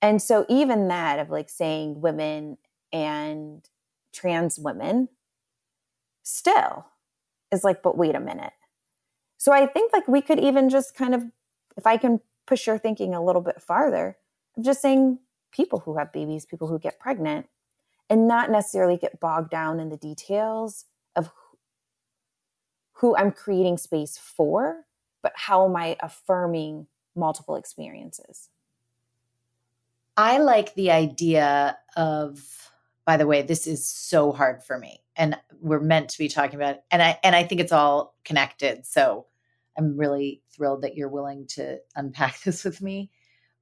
[0.00, 2.58] And so even that of like saying women
[2.92, 3.68] and
[4.18, 5.08] trans women
[6.22, 6.84] still
[7.52, 8.52] is like, but wait a minute.
[9.36, 11.22] So I think like we could even just kind of,
[11.76, 14.16] if I can push your thinking a little bit farther,
[14.56, 15.20] I'm just saying
[15.52, 17.48] people who have babies, people who get pregnant,
[18.10, 21.30] and not necessarily get bogged down in the details of
[22.94, 24.84] who I'm creating space for,
[25.22, 28.48] but how am I affirming multiple experiences?
[30.16, 32.70] I like the idea of
[33.08, 35.00] by the way, this is so hard for me.
[35.16, 36.84] And we're meant to be talking about it.
[36.90, 38.84] and I and I think it's all connected.
[38.84, 39.24] So
[39.78, 43.10] I'm really thrilled that you're willing to unpack this with me.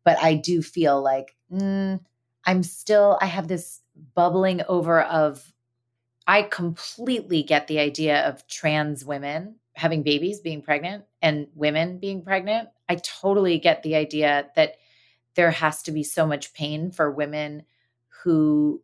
[0.05, 2.01] But I do feel like mm,
[2.45, 3.81] I'm still, I have this
[4.17, 5.53] bubbling over of,
[6.27, 12.25] I completely get the idea of trans women having babies, being pregnant, and women being
[12.25, 12.71] pregnant.
[12.89, 14.75] I totally get the idea that
[15.37, 17.63] there has to be so much pain for women
[18.25, 18.83] who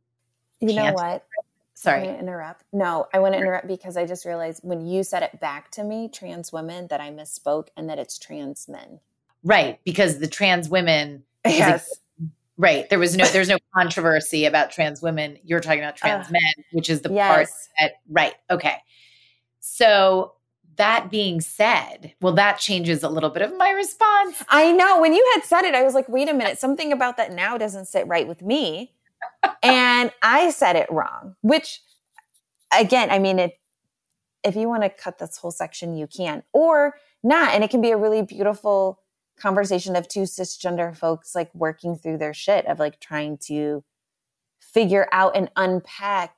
[0.63, 1.27] you know what?
[1.75, 2.05] Sorry.
[2.05, 2.65] to interrupt.
[2.73, 5.83] No, I want to interrupt because I just realized when you said it back to
[5.85, 9.01] me, trans women, that I misspoke and that it's trans men.
[9.43, 11.25] Right, because the trans women.
[11.45, 11.93] Yes.
[12.57, 12.89] right.
[12.89, 15.39] There was no there's no controversy about trans women.
[15.43, 17.29] You're talking about trans uh, men, which is the yes.
[17.35, 17.49] part
[17.81, 18.35] that right.
[18.49, 18.75] Okay.
[19.59, 20.35] So
[20.77, 24.45] that being said, well, that changes a little bit of my response.
[24.51, 25.01] I know.
[25.01, 27.59] When you had said it, I was like, wait a minute, something about that now
[27.59, 28.93] doesn't sit right with me
[29.63, 31.81] and I said it wrong, which
[32.77, 33.59] again, I mean, it,
[34.45, 37.55] if you want to cut this whole section, you can, or not.
[37.55, 39.01] And it can be a really beautiful
[39.39, 43.85] conversation of two cisgender folks like working through their shit of like trying to
[44.61, 46.35] figure out and unpack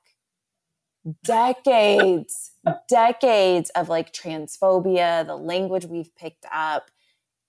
[1.23, 2.53] decades,
[2.89, 6.91] decades of like transphobia, the language we've picked up.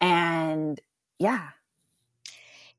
[0.02, 0.80] And
[1.20, 1.50] yeah,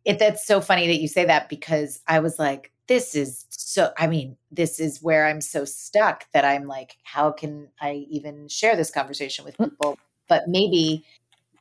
[0.06, 3.92] it, that's so funny that you say that because I was like, this is so
[3.98, 8.46] i mean this is where i'm so stuck that i'm like how can i even
[8.46, 9.68] share this conversation with mm.
[9.68, 11.04] people but maybe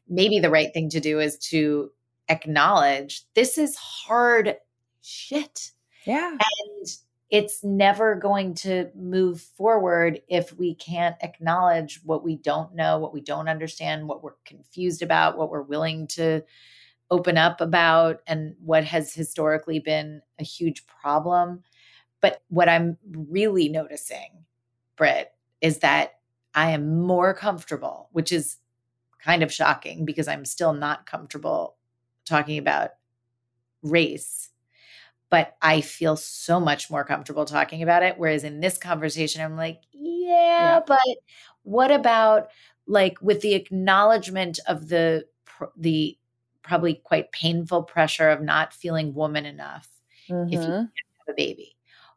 [0.08, 1.90] maybe the right thing to do is to
[2.30, 4.56] acknowledge this is hard
[5.02, 5.72] shit
[6.04, 6.88] yeah and
[7.32, 13.16] it's never going to move forward if we can't acknowledge what we don't know what
[13.16, 16.42] we don't understand what we're confused about what we're willing to
[17.12, 21.64] open up about and what has historically been a huge problem.
[22.22, 24.46] But what I'm really noticing,
[24.96, 26.20] Britt, is that
[26.56, 28.58] I am more comfortable, which is
[29.22, 31.76] kind of shocking because I'm still not comfortable
[32.26, 32.92] talking about
[33.84, 34.50] race.
[35.30, 38.18] But I feel so much more comfortable talking about it.
[38.18, 40.80] Whereas in this conversation, I'm like, yeah, yeah.
[40.86, 41.00] but
[41.64, 42.50] what about
[42.88, 45.26] like with the acknowledgement of the
[45.78, 46.18] the
[46.66, 49.88] probably quite painful pressure of not feeling woman enough
[50.30, 50.48] mm-hmm.
[50.48, 50.72] if you mm-hmm.
[50.72, 51.76] have a baby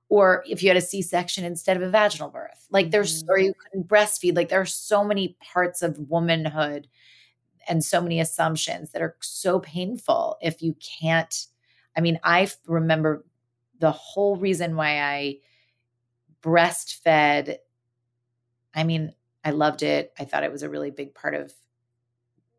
[0.08, 3.30] or if you had a c-section instead of a vaginal birth like there's mm-hmm.
[3.30, 6.88] or you couldn't breastfeed like there are so many parts of womanhood
[7.68, 11.48] and so many assumptions that are so painful if you can't
[11.94, 13.22] i mean i remember
[13.80, 15.36] the whole reason why i
[16.42, 17.56] breastfed
[18.74, 19.12] i mean
[19.44, 21.52] i loved it i thought it was a really big part of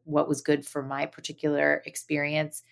[0.09, 2.63] what was good for my particular experience.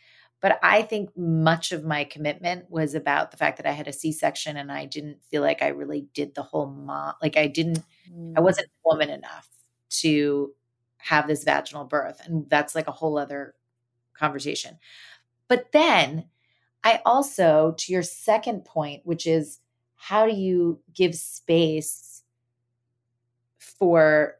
[0.41, 3.93] But I think much of my commitment was about the fact that I had a
[3.93, 7.13] C section and I didn't feel like I really did the whole mom.
[7.21, 8.43] Like I didn't, I mm.
[8.43, 9.47] wasn't woman enough
[10.01, 10.53] to
[10.97, 12.21] have this vaginal birth.
[12.25, 13.55] And that's like a whole other
[14.13, 14.77] conversation.
[15.47, 16.25] But then
[16.83, 19.59] I also, to your second point, which is
[19.95, 22.21] how do you give space
[23.59, 24.35] for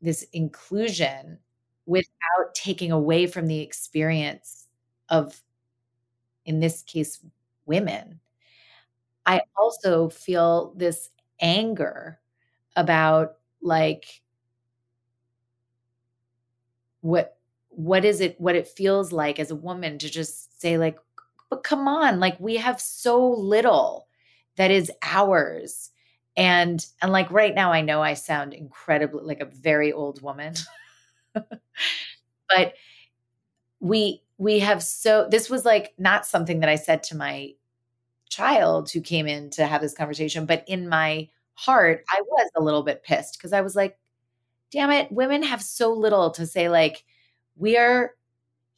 [0.00, 1.38] this inclusion
[1.86, 4.66] without taking away from the experience
[5.08, 5.40] of,
[6.44, 7.20] in this case,
[7.64, 8.20] women.
[9.24, 12.18] I also feel this anger
[12.76, 14.20] about like
[17.00, 17.38] what
[17.70, 20.98] what is it what it feels like as a woman to just say like
[21.50, 24.06] but come on like we have so little
[24.56, 25.90] that is ours
[26.36, 30.54] and and like right now i know i sound incredibly like a very old woman
[32.48, 32.74] but
[33.80, 37.52] we we have so this was like not something that I said to my
[38.28, 42.62] child who came in to have this conversation, but in my heart, I was a
[42.62, 43.98] little bit pissed because I was like,
[44.72, 47.04] damn it, women have so little to say like
[47.56, 48.12] we are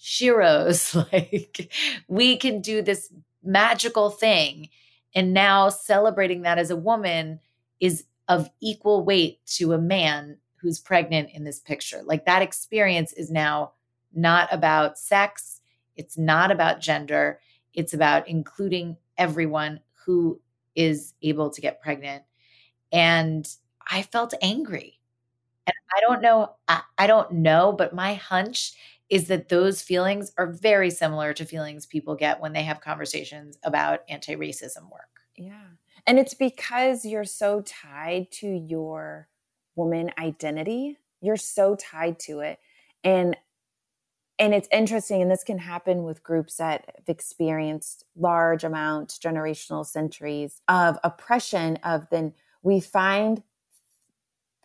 [0.01, 1.73] sheroes, like
[2.09, 4.69] we can do this magical thing.
[5.15, 7.41] And now celebrating that as a woman
[7.81, 12.03] is of equal weight to a man who's pregnant in this picture.
[12.05, 13.73] Like that experience is now
[14.15, 15.61] not about sex,
[15.97, 17.41] it's not about gender,
[17.75, 20.41] it's about including everyone who
[20.75, 22.23] is able to get pregnant.
[22.93, 23.47] And
[23.91, 25.01] I felt angry.
[25.67, 28.73] And I don't know, I, I don't know, but my hunch
[29.11, 33.57] is that those feelings are very similar to feelings people get when they have conversations
[33.63, 35.09] about anti racism work.
[35.37, 35.61] Yeah.
[36.07, 39.29] And it's because you're so tied to your
[39.79, 42.59] woman identity you're so tied to it
[43.05, 43.35] and
[44.41, 49.87] and it's interesting and this can happen with groups that have experienced large amounts generational
[49.87, 53.43] centuries of oppression of then we find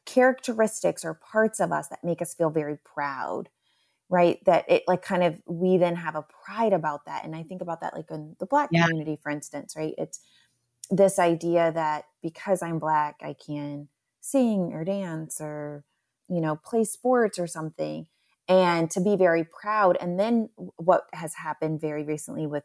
[0.06, 3.48] characteristics or parts of us that make us feel very proud
[4.10, 7.44] right that it like kind of we then have a pride about that and i
[7.44, 8.82] think about that like in the black yeah.
[8.86, 10.20] community for instance right it's
[10.90, 13.88] this idea that because i'm black i can
[14.24, 15.84] sing or dance or
[16.30, 18.08] you know play sports or something
[18.48, 22.64] and to be very proud and then what has happened very recently with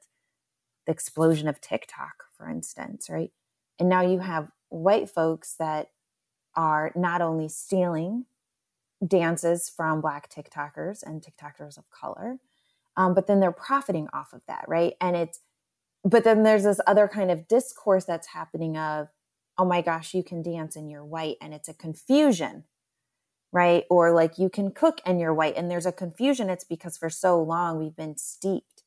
[0.86, 3.32] the explosion of TikTok for instance right
[3.80, 5.88] and now you have white folks that
[6.54, 8.26] are not only stealing
[9.04, 12.38] dances from black TikTokers and TikTokers of color,
[12.96, 14.94] um, but then they're profiting off of that, right?
[15.00, 15.38] And it's,
[16.04, 19.06] but then there's this other kind of discourse that's happening of,
[19.58, 22.64] oh my gosh, you can dance and you're white, and it's a confusion,
[23.52, 23.84] right?
[23.90, 26.48] Or like you can cook and you're white, and there's a confusion.
[26.48, 28.84] It's because for so long we've been steeped,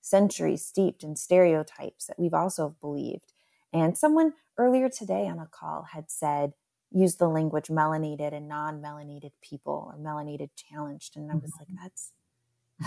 [0.00, 3.32] centuries steeped in stereotypes that we've also believed.
[3.72, 6.54] And someone earlier today on a call had said,
[6.90, 11.58] use the language melanated and non-melanated people or melanated challenged and i was mm-hmm.
[11.74, 12.12] like that's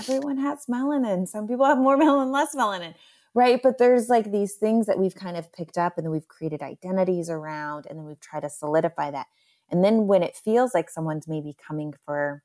[0.07, 2.93] everyone has melanin some people have more melanin less melanin
[3.37, 6.27] right but there's like these things that we've kind of picked up and then we've
[6.27, 9.27] created identities around and then we've tried to solidify that
[9.69, 12.41] and then when it feels like someone's maybe coming for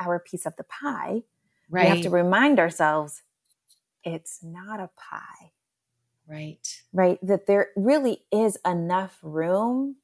[0.00, 1.22] our piece of the pie
[1.70, 1.84] right.
[1.84, 3.22] we have to remind ourselves
[4.02, 5.52] it's not a pie
[6.28, 9.94] right right that there really is enough room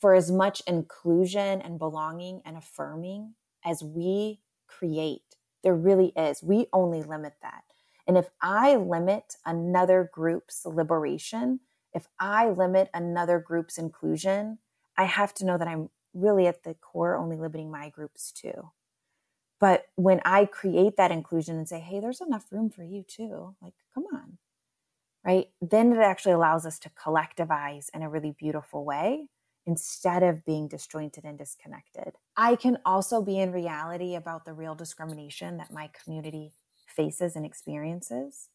[0.00, 6.66] for as much inclusion and belonging and affirming as we create there really is we
[6.72, 7.62] only limit that
[8.06, 11.60] and if I limit another group's liberation,
[11.94, 14.58] if I limit another group's inclusion,
[14.96, 18.70] I have to know that I'm really at the core only limiting my groups too.
[19.60, 23.54] But when I create that inclusion and say, hey, there's enough room for you too,
[23.62, 24.38] like, come on,
[25.24, 25.48] right?
[25.60, 29.28] Then it actually allows us to collectivize in a really beautiful way
[29.64, 32.14] instead of being disjointed and disconnected.
[32.36, 36.52] I can also be in reality about the real discrimination that my community
[36.94, 38.48] faces and experiences.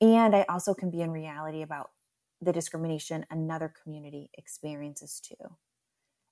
[0.00, 1.90] And I also can be in reality about
[2.40, 5.50] the discrimination another community experiences too.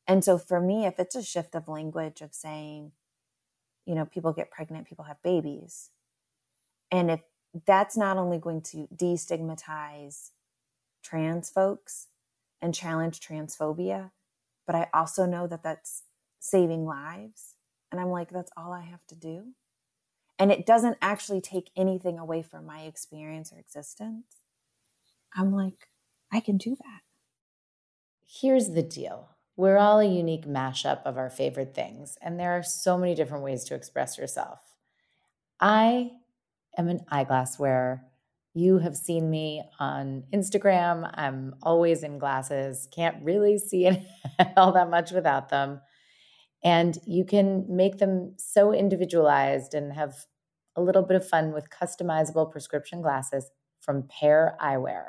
[0.08, 2.92] And so for me, if it's a shift of language of saying,
[3.86, 5.90] you know, people get pregnant, people have babies,
[6.92, 7.20] and if
[7.66, 10.30] that's not only going to destigmatize
[11.04, 12.08] trans folks
[12.60, 14.10] and challenge transphobia,
[14.66, 16.02] but I also know that that's
[16.40, 17.54] saving lives.
[17.92, 19.46] And I'm like, that's all I have to do
[20.40, 24.38] and it doesn't actually take anything away from my experience or existence,
[25.36, 25.90] I'm like,
[26.32, 27.00] I can do that.
[28.26, 32.62] Here's the deal we're all a unique mashup of our favorite things, and there are
[32.62, 34.60] so many different ways to express yourself.
[35.60, 36.12] I
[36.78, 38.02] am an eyeglass wearer.
[38.54, 41.08] You have seen me on Instagram.
[41.14, 44.00] I'm always in glasses, can't really see it
[44.56, 45.82] all that much without them.
[46.62, 50.26] And you can make them so individualized and have
[50.76, 53.50] a little bit of fun with customizable prescription glasses
[53.80, 55.08] from Pair Eyewear.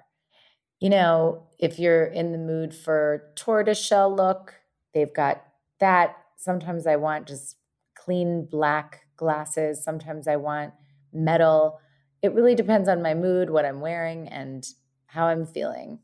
[0.79, 4.55] You know, if you're in the mood for tortoiseshell look,
[4.93, 5.43] they've got
[5.79, 6.17] that.
[6.37, 7.57] Sometimes I want just
[7.95, 9.83] clean black glasses.
[9.83, 10.73] Sometimes I want
[11.13, 11.79] metal.
[12.23, 14.65] It really depends on my mood, what I'm wearing, and
[15.07, 15.99] how I'm feeling.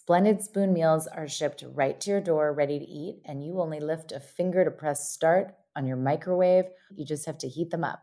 [0.05, 3.81] Splendid Spoon meals are shipped right to your door, ready to eat, and you only
[3.81, 6.67] lift a finger to press start on your microwave.
[6.95, 8.01] You just have to heat them up.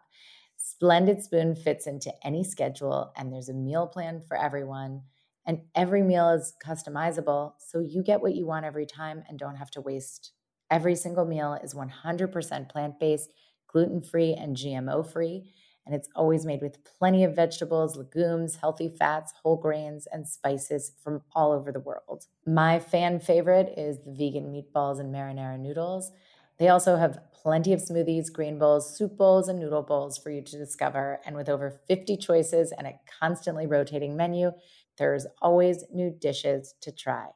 [0.58, 5.04] Splendid Spoon fits into any schedule, and there's a meal plan for everyone.
[5.45, 9.58] And every meal is customizable, so you get what you want every time and don't
[9.58, 10.32] have to waste.
[10.72, 13.30] Every single meal is 100% plant based,
[13.72, 15.54] gluten free, and GMO free
[15.86, 20.91] and it's always made with plenty of vegetables, legumes, healthy fats, whole grains, and spices
[21.03, 22.25] from all over the world.
[22.45, 26.11] My fan favorite is the vegan meatballs and marinara noodles.
[26.59, 30.43] They also have plenty of smoothies, green bowls, soup bowls, and noodle bowls for you
[30.43, 31.19] to discover.
[31.25, 34.51] And with over 50 choices and a constantly rotating menu,
[34.99, 37.29] there's always new dishes to try.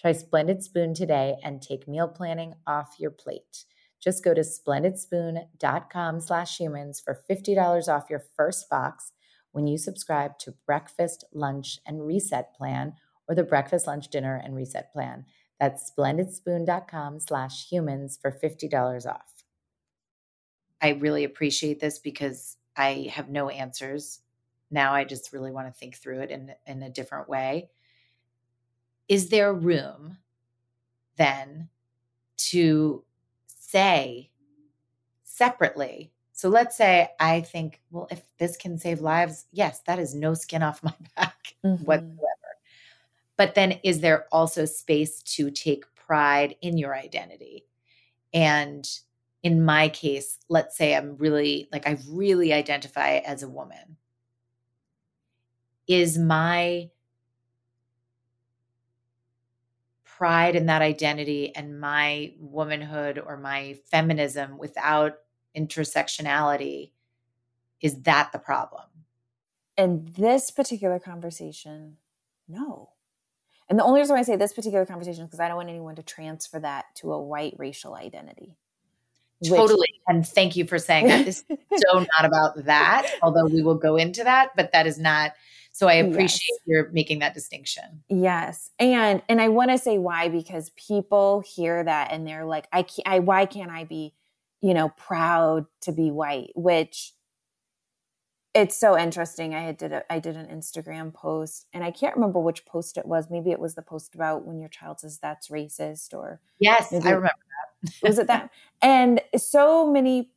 [0.00, 3.64] Try Splendid Spoon today and take meal planning off your plate.
[4.00, 9.12] Just go to splendidspoon.com slash humans for $50 off your first box
[9.52, 12.94] when you subscribe to Breakfast, Lunch, and Reset Plan
[13.28, 15.26] or the Breakfast, Lunch, Dinner, and Reset Plan.
[15.60, 19.44] That's splendidspoon.com slash humans for $50 off.
[20.80, 24.20] I really appreciate this because I have no answers.
[24.70, 27.68] Now I just really want to think through it in, in a different way.
[29.08, 30.16] Is there room
[31.18, 31.68] then
[32.36, 33.04] to
[33.70, 34.30] say
[35.22, 36.12] separately.
[36.32, 40.34] So let's say I think, well, if this can save lives, yes, that is no
[40.34, 41.84] skin off my back mm-hmm.
[41.84, 42.26] whatsoever.
[43.36, 47.64] But then is there also space to take pride in your identity?
[48.32, 48.88] And
[49.42, 53.96] in my case, let's say I'm really like I really identify as a woman.
[55.86, 56.90] Is my
[60.20, 65.14] pride in that identity and my womanhood or my feminism without
[65.56, 66.90] intersectionality
[67.80, 68.82] is that the problem
[69.78, 71.96] in this particular conversation
[72.46, 72.90] no
[73.70, 75.94] and the only reason i say this particular conversation is because i don't want anyone
[75.96, 78.54] to transfer that to a white racial identity
[79.48, 79.90] totally which...
[80.06, 81.56] and thank you for saying that this is
[81.90, 85.32] so not about that although we will go into that but that is not
[85.72, 86.66] so I appreciate yes.
[86.66, 88.02] your making that distinction.
[88.08, 88.70] Yes.
[88.78, 92.82] And and I want to say why because people hear that and they're like I
[92.82, 94.14] can't, I why can't I be,
[94.60, 97.12] you know, proud to be white, which
[98.52, 99.54] it's so interesting.
[99.54, 103.06] I did a, I did an Instagram post, and I can't remember which post it
[103.06, 103.30] was.
[103.30, 106.96] Maybe it was the post about when your child says that's racist, or yes, I
[106.96, 107.28] remember
[107.84, 107.92] that.
[108.02, 108.50] was it that?
[108.82, 110.30] And so many,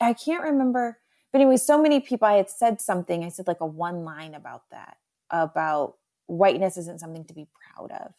[0.00, 0.98] I can't remember
[1.32, 4.34] but anyway, so many people, I had said something, I said like a one line
[4.34, 4.96] about that,
[5.30, 8.12] about whiteness isn't something to be proud of.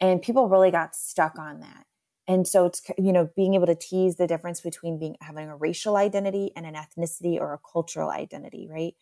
[0.00, 1.86] And people really got stuck on that.
[2.26, 5.56] And so it's, you know, being able to tease the difference between being having a
[5.56, 8.94] racial identity and an ethnicity or a cultural identity, right?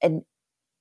[0.00, 0.22] And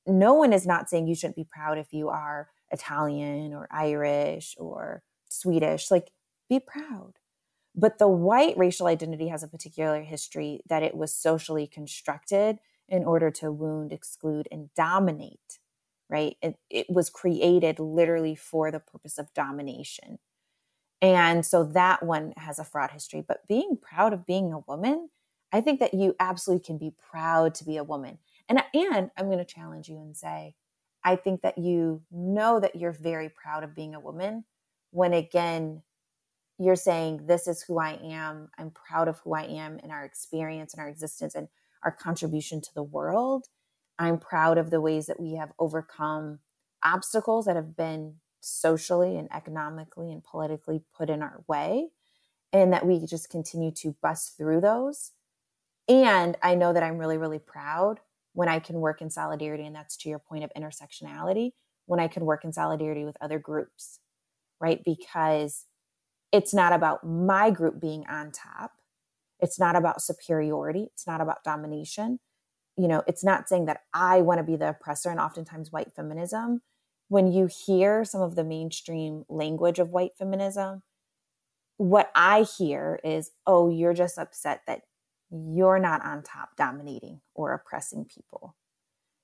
[0.06, 4.56] no one is not saying you shouldn't be proud if you are Italian or Irish
[4.60, 5.92] or Swedish.
[5.92, 6.12] Like,
[6.50, 7.14] be proud.
[7.80, 12.58] But the white racial identity has a particular history that it was socially constructed
[12.90, 15.60] in order to wound, exclude, and dominate,
[16.10, 16.38] right?
[16.42, 20.18] It, it was created literally for the purpose of domination.
[21.04, 23.22] And so that one has a fraud history.
[23.26, 25.10] But being proud of being a woman,
[25.54, 28.18] I think that you absolutely can be proud to be a woman.
[28.50, 30.56] And, and I'm going to challenge you and say,
[31.04, 34.46] I think that you know that you're very proud of being a woman
[34.90, 35.84] when, again,
[36.60, 40.04] you're saying this is who i am i'm proud of who i am and our
[40.06, 41.48] experience and our existence and
[41.84, 43.46] our contribution to the world
[44.00, 46.40] i'm proud of the ways that we have overcome
[46.84, 51.88] obstacles that have been socially and economically and politically put in our way
[52.54, 55.12] and that we just continue to bust through those
[55.88, 58.00] and i know that i'm really really proud
[58.34, 61.52] when i can work in solidarity and that's to your point of intersectionality
[61.88, 64.00] when i can work in solidarity with other groups
[64.62, 65.66] right because
[66.32, 68.72] it's not about my group being on top.
[69.40, 70.88] It's not about superiority.
[70.94, 72.20] It's not about domination.
[72.76, 75.10] You know, it's not saying that I want to be the oppressor.
[75.10, 76.62] And oftentimes, white feminism,
[77.08, 80.84] when you hear some of the mainstream language of white feminism,
[81.78, 84.82] what I hear is, oh, you're just upset that
[85.32, 88.56] you're not on top dominating or oppressing people,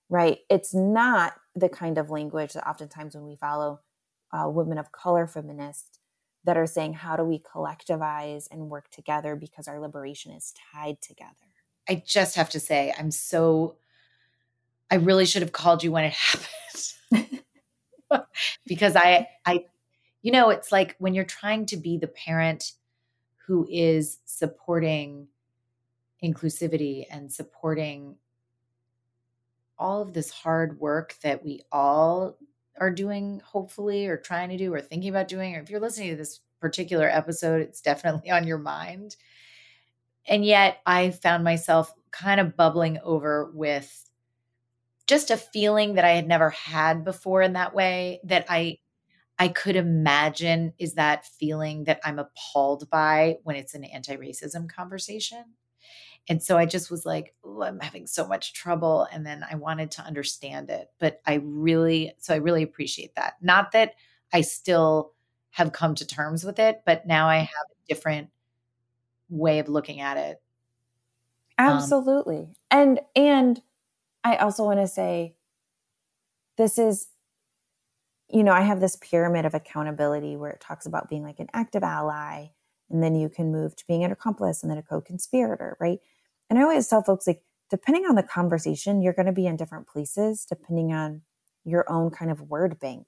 [0.10, 0.40] right?
[0.50, 3.82] It's not the kind of language that oftentimes when we follow
[4.32, 6.00] uh, women of color feminists,
[6.46, 11.02] that are saying, how do we collectivize and work together because our liberation is tied
[11.02, 11.32] together?
[11.90, 13.76] I just have to say, I'm so,
[14.92, 16.14] I really should have called you when it
[17.12, 17.40] happened.
[18.68, 19.66] because I, I,
[20.22, 22.74] you know, it's like when you're trying to be the parent
[23.48, 25.28] who is supporting
[26.24, 28.16] inclusivity and supporting
[29.78, 32.38] all of this hard work that we all
[32.80, 36.10] are doing, hopefully, or trying to do, or thinking about doing, or if you're listening
[36.12, 39.16] to this particular episode, it's definitely on your mind.
[40.28, 44.10] And yet, I found myself kind of bubbling over with
[45.06, 48.78] just a feeling that I had never had before in that way that I
[49.40, 55.44] I could imagine is that feeling that I'm appalled by when it's an anti-racism conversation.
[56.30, 59.08] And so I just was like, oh, I'm having so much trouble.
[59.12, 60.90] And then I wanted to understand it.
[61.00, 63.34] But I really, so I really appreciate that.
[63.42, 63.96] Not that
[64.32, 65.14] I still
[65.52, 67.42] have come to terms with it, but now I mm-hmm.
[67.42, 68.30] have a different
[69.30, 70.42] way of looking at it.
[71.58, 72.50] Um, Absolutely.
[72.72, 73.62] Um, and, and
[74.24, 75.36] I also want to say
[76.58, 77.08] this is,
[78.30, 81.50] you know, I have this pyramid of accountability where it talks about being like an
[81.54, 82.48] active ally
[82.90, 86.00] and then you can move to being an accomplice and then a co-conspirator right
[86.54, 87.42] and I always tell folks, like,
[87.72, 91.24] depending on the conversation, you're going to be in different places depending on
[91.66, 93.08] your own kind of word bank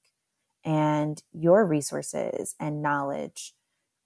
[0.64, 3.54] and your resources and knowledge,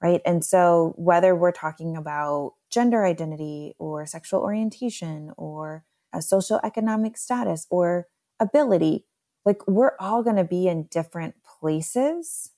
[0.03, 0.19] right?
[0.25, 7.15] And so, whether we're talking about gender identity or sexual orientation or a social economic
[7.15, 8.07] status or
[8.41, 9.05] ability,
[9.45, 12.49] like, we're all going to be in different places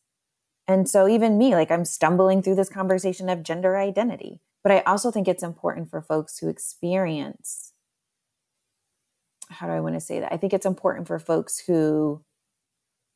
[0.71, 4.39] and so even me, like I'm stumbling through this conversation of gender identity.
[4.63, 7.73] But I also think it's important for folks who experience
[9.49, 10.31] how do I want to say that?
[10.31, 12.23] I think it's important for folks who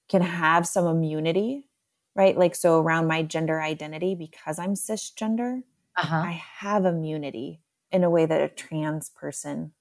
[0.10, 1.70] can have some immunity,
[2.14, 2.38] right?
[2.38, 5.62] Like, so around my gender identity, because I'm cisgender,
[5.96, 6.14] uh-huh.
[6.14, 9.72] I have immunity in a way that a trans person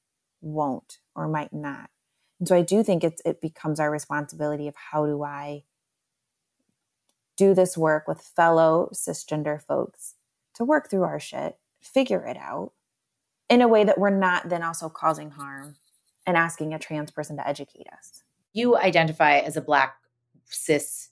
[0.41, 1.91] won't or might not.
[2.39, 5.65] And so I do think it's, it becomes our responsibility of how do I
[7.37, 10.15] do this work with fellow cisgender folks
[10.55, 12.73] to work through our shit, figure it out
[13.49, 15.75] in a way that we're not then also causing harm
[16.27, 18.23] and asking a trans person to educate us.
[18.53, 19.97] You identify as a black
[20.47, 21.11] cis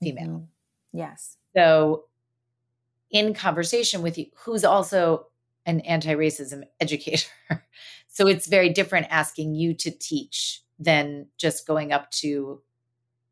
[0.00, 0.24] female.
[0.28, 0.98] Mm-hmm.
[0.98, 1.36] Yes.
[1.56, 2.04] So
[3.10, 5.26] in conversation with you who's also
[5.66, 7.26] an anti-racism educator.
[8.08, 12.60] so it's very different asking you to teach than just going up to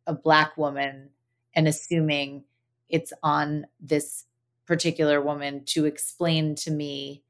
[0.07, 1.11] a black woman
[1.55, 2.45] and assuming
[2.89, 4.25] it's on this
[4.67, 7.23] particular woman to explain to me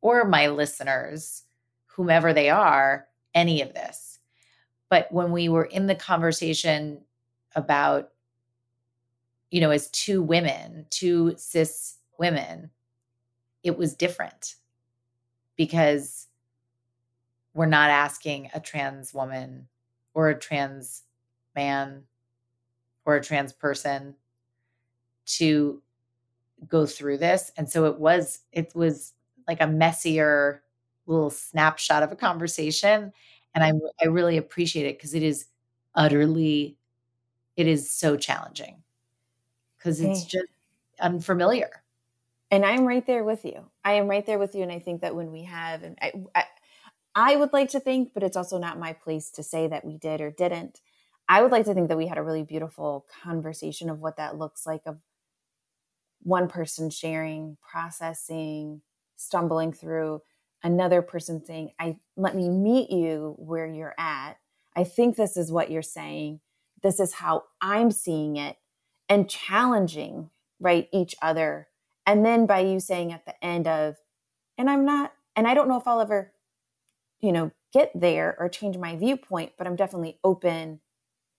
[0.00, 1.44] or my listeners,
[1.86, 4.18] whomever they are, any of this.
[4.88, 7.00] But when we were in the conversation
[7.54, 8.10] about,
[9.50, 12.70] you know, as two women, two cis women,
[13.62, 14.54] it was different
[15.56, 16.26] because
[17.52, 19.68] we're not asking a trans woman
[20.14, 21.02] or a trans
[21.54, 22.04] man
[23.04, 24.14] or a trans person
[25.26, 25.82] to
[26.68, 27.50] go through this.
[27.56, 29.12] And so it was, it was
[29.48, 30.62] like a messier
[31.06, 33.12] little snapshot of a conversation.
[33.54, 33.72] And I,
[34.02, 35.46] I really appreciate it because it is
[35.94, 36.76] utterly,
[37.56, 38.82] it is so challenging
[39.78, 40.46] because it's just
[41.00, 41.70] unfamiliar.
[42.50, 43.64] And I'm right there with you.
[43.84, 44.62] I am right there with you.
[44.62, 46.44] And I think that when we have, and I, I,
[47.14, 49.96] I would like to think, but it's also not my place to say that we
[49.96, 50.80] did or didn't.
[51.30, 54.36] I would like to think that we had a really beautiful conversation of what that
[54.36, 54.98] looks like of
[56.24, 58.82] one person sharing, processing,
[59.14, 60.22] stumbling through,
[60.64, 64.38] another person saying, "I let me meet you where you're at.
[64.74, 66.40] I think this is what you're saying.
[66.82, 68.58] This is how I'm seeing it."
[69.08, 71.68] And challenging, right, each other.
[72.06, 73.98] And then by you saying at the end of,
[74.58, 76.34] "And I'm not and I don't know if I'll ever,
[77.20, 80.80] you know, get there or change my viewpoint, but I'm definitely open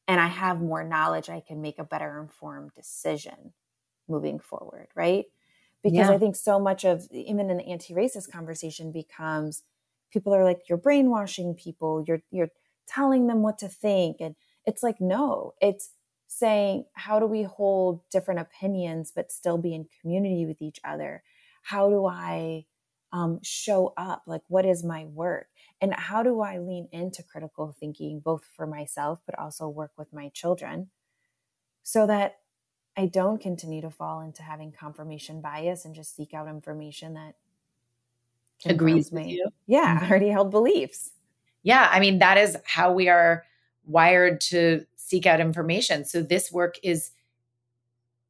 [0.08, 3.54] and I have more knowledge, I can make a better informed decision
[4.08, 5.26] moving forward, right?
[5.84, 6.12] Because yeah.
[6.12, 9.64] I think so much of even in the anti-racist conversation becomes
[10.12, 12.52] people are like, you're brainwashing people, you're you're
[12.88, 14.18] telling them what to think.
[14.20, 14.36] And
[14.66, 15.92] it's like, no, it's
[16.28, 21.24] saying, how do we hold different opinions but still be in community with each other?
[21.64, 22.66] How do I
[23.14, 24.24] um, show up?
[24.26, 25.48] Like, what is my work?
[25.80, 30.14] And how do I lean into critical thinking, both for myself, but also work with
[30.14, 30.90] my children
[31.84, 32.38] so that
[32.96, 37.36] I don't continue to fall into having confirmation bias and just seek out information that
[38.66, 39.22] agrees me.
[39.24, 39.48] with you?
[39.66, 40.10] Yeah, mm-hmm.
[40.12, 41.12] already held beliefs.
[41.64, 43.46] Yeah, I mean, that is how we are
[43.86, 46.06] wired to seek out information.
[46.06, 47.12] So this work is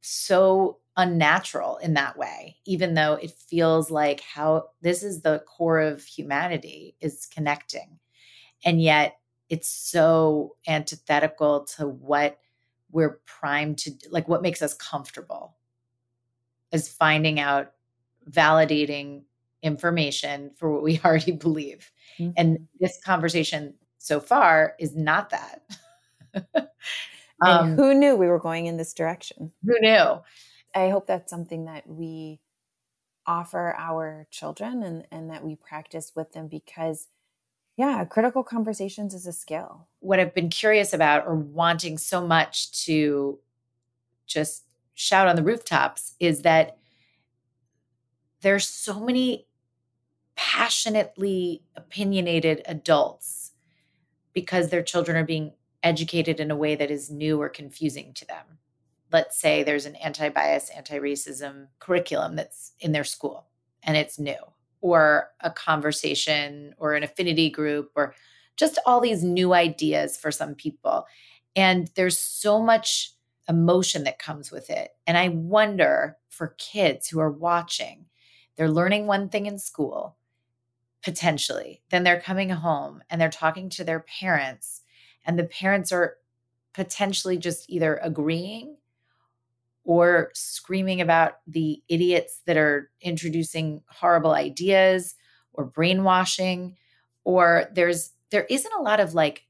[0.00, 5.80] so unnatural in that way even though it feels like how this is the core
[5.80, 7.98] of humanity is connecting
[8.64, 9.16] and yet
[9.48, 12.38] it's so antithetical to what
[12.90, 15.54] we're primed to like what makes us comfortable
[16.72, 17.72] is finding out
[18.30, 19.22] validating
[19.62, 22.32] information for what we already believe mm-hmm.
[22.36, 25.62] and this conversation so far is not that
[27.42, 30.16] um, who knew we were going in this direction who knew
[30.74, 32.40] I hope that's something that we
[33.26, 37.08] offer our children and, and that we practice with them because
[37.76, 39.88] yeah, critical conversations is a skill.
[40.00, 43.38] What I've been curious about or wanting so much to
[44.26, 44.64] just
[44.94, 46.76] shout on the rooftops is that
[48.42, 49.46] there's so many
[50.36, 53.52] passionately opinionated adults
[54.34, 55.52] because their children are being
[55.82, 58.58] educated in a way that is new or confusing to them
[59.12, 63.46] let's say there's an anti bias, anti racism curriculum that's in their school
[63.84, 64.36] and it's new,
[64.80, 68.14] or a conversation or an affinity group, or
[68.56, 71.04] just all these new ideas for some people.
[71.54, 73.12] And there's so much
[73.48, 74.90] emotion that comes with it.
[75.06, 78.06] And I wonder for kids who are watching,
[78.56, 80.16] they're learning one thing in school
[81.02, 84.82] potentially, then they're coming home and they're talking to their parents,
[85.26, 86.14] and the parents are
[86.74, 88.76] potentially just either agreeing
[89.84, 95.14] or screaming about the idiots that are introducing horrible ideas
[95.52, 96.76] or brainwashing
[97.24, 99.44] or there's there isn't a lot of like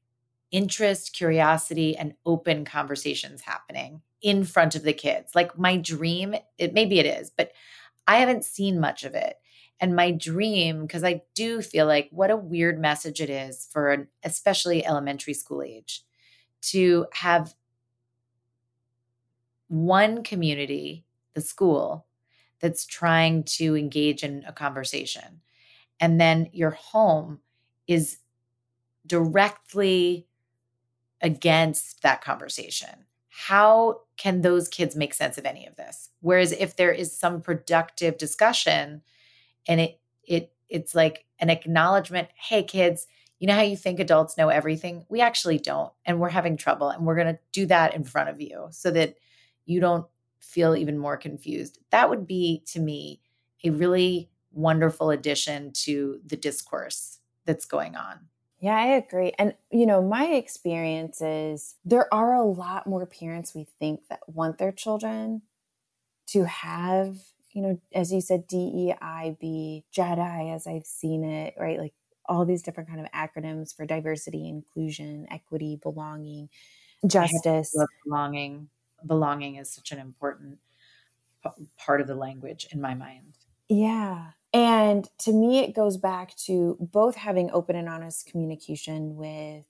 [0.51, 6.73] interest curiosity and open conversations happening in front of the kids like my dream it
[6.73, 7.51] maybe it is but
[8.07, 9.37] i haven't seen much of it
[9.79, 13.91] and my dream because i do feel like what a weird message it is for
[13.91, 16.03] an especially elementary school age
[16.61, 17.53] to have
[19.73, 21.03] one community,
[21.33, 22.05] the school,
[22.59, 25.41] that's trying to engage in a conversation.
[25.99, 27.39] And then your home
[27.87, 28.19] is
[29.07, 30.27] directly
[31.21, 33.05] against that conversation.
[33.29, 36.09] How can those kids make sense of any of this?
[36.21, 39.01] Whereas if there is some productive discussion
[39.67, 43.07] and it it it's like an acknowledgement, hey kids,
[43.39, 45.03] you know how you think adults know everything?
[45.09, 48.29] We actually don't and we're having trouble and we're going to do that in front
[48.29, 49.15] of you so that
[49.65, 50.05] you don't
[50.39, 51.79] feel even more confused.
[51.91, 53.21] That would be to me
[53.63, 58.19] a really wonderful addition to the discourse that's going on.
[58.59, 59.33] Yeah, I agree.
[59.37, 64.21] And, you know, my experience is there are a lot more parents we think that
[64.27, 65.41] want their children
[66.27, 67.17] to have,
[67.51, 71.77] you know, as you said, DEIB, JEDI, as I've seen it, right?
[71.77, 71.93] Like
[72.27, 76.47] all these different kind of acronyms for diversity, inclusion, equity, belonging,
[77.05, 78.69] justice, belonging
[79.07, 80.59] belonging is such an important
[81.43, 83.37] p- part of the language in my mind.
[83.69, 84.27] Yeah.
[84.53, 89.65] And to me, it goes back to both having open and honest communication with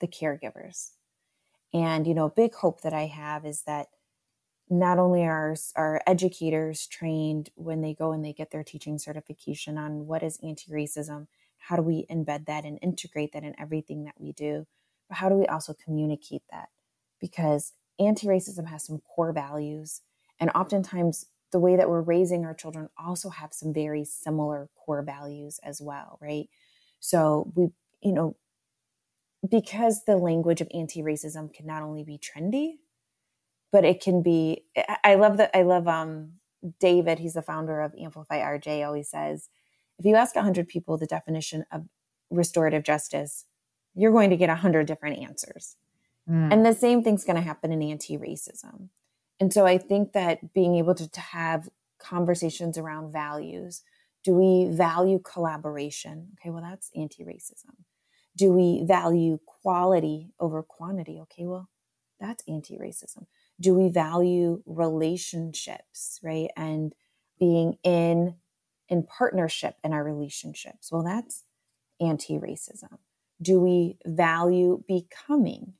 [0.00, 0.92] the caregivers.
[1.74, 3.88] And, you know, a big hope that I have is that
[4.70, 9.76] not only are our educators trained when they go and they get their teaching certification
[9.76, 11.26] on what is anti-racism,
[11.58, 14.66] how do we embed that and integrate that in everything that we do,
[15.08, 16.68] but how do we also communicate that?
[17.20, 20.00] Because anti racism has some core values.
[20.40, 25.02] And oftentimes, the way that we're raising our children also have some very similar core
[25.02, 26.48] values as well, right?
[27.00, 27.68] So we,
[28.02, 28.36] you know,
[29.48, 32.72] because the language of anti racism can not only be trendy,
[33.72, 34.64] but it can be.
[35.04, 35.50] I love that.
[35.54, 36.32] I love um,
[36.78, 39.48] David, he's the founder of Amplify RJ, always says
[39.98, 41.84] if you ask 100 people the definition of
[42.30, 43.44] restorative justice,
[43.94, 45.76] you're going to get 100 different answers.
[46.30, 46.52] Mm.
[46.52, 48.88] And the same thing's going to happen in anti racism.
[49.40, 51.68] And so I think that being able to, to have
[51.98, 53.82] conversations around values
[54.22, 56.32] do we value collaboration?
[56.40, 57.74] Okay, well, that's anti racism.
[58.36, 61.18] Do we value quality over quantity?
[61.22, 61.68] Okay, well,
[62.20, 63.26] that's anti racism.
[63.58, 66.48] Do we value relationships, right?
[66.56, 66.92] And
[67.38, 68.34] being in
[68.90, 70.90] in partnership in our relationships.
[70.90, 71.44] Well, that's
[72.00, 72.98] anti-racism.
[73.40, 75.74] Do we value becoming?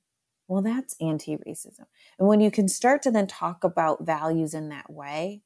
[0.51, 1.85] Well, that's anti racism.
[2.19, 5.43] And when you can start to then talk about values in that way,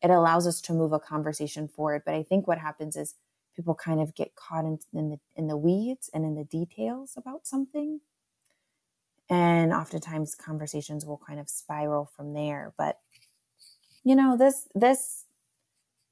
[0.00, 2.02] it allows us to move a conversation forward.
[2.06, 3.16] But I think what happens is
[3.56, 7.14] people kind of get caught in, in the, in the weeds and in the details
[7.16, 8.00] about something.
[9.28, 12.74] And oftentimes conversations will kind of spiral from there.
[12.78, 13.00] But
[14.04, 15.24] you know, this this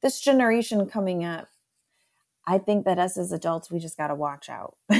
[0.03, 1.47] this generation coming up,
[2.45, 4.77] I think that us as adults, we just got to watch out.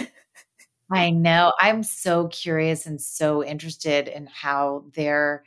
[0.99, 1.53] I know.
[1.59, 5.45] I'm so curious and so interested in how they're.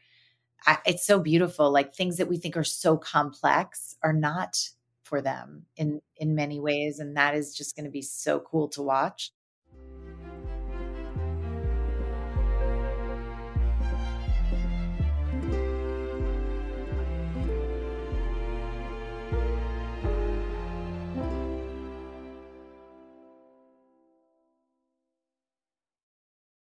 [0.65, 1.71] I, it's so beautiful.
[1.71, 4.57] Like things that we think are so complex are not
[5.03, 8.67] for them in in many ways, and that is just going to be so cool
[8.69, 9.34] to watch.